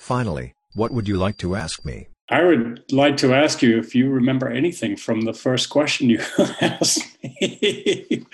Finally, 0.00 0.52
what 0.74 0.92
would 0.92 1.08
you 1.08 1.16
like 1.16 1.38
to 1.38 1.56
ask 1.56 1.84
me? 1.84 2.08
I 2.28 2.44
would 2.44 2.82
like 2.92 3.16
to 3.18 3.32
ask 3.32 3.62
you 3.62 3.78
if 3.78 3.94
you 3.94 4.10
remember 4.10 4.48
anything 4.48 4.96
from 4.96 5.22
the 5.22 5.32
first 5.32 5.70
question 5.70 6.10
you 6.10 6.20
asked 6.60 7.16
me. 7.22 8.26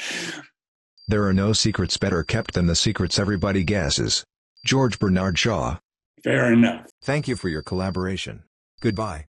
there 1.09 1.25
are 1.25 1.33
no 1.35 1.53
secrets 1.53 1.97
better 1.99 2.23
kept 2.23 2.55
than 2.55 2.67
the 2.67 2.75
secrets 2.75 3.19
everybody 3.19 3.63
guesses. 3.65 4.25
George 4.65 4.99
Bernard 4.99 5.39
Shaw. 5.39 5.79
Fair 6.25 6.53
enough. 6.53 6.89
Thank 7.03 7.29
you 7.29 7.37
for 7.37 7.49
your 7.49 7.63
collaboration. 7.63 8.45
Goodbye. 8.81 9.27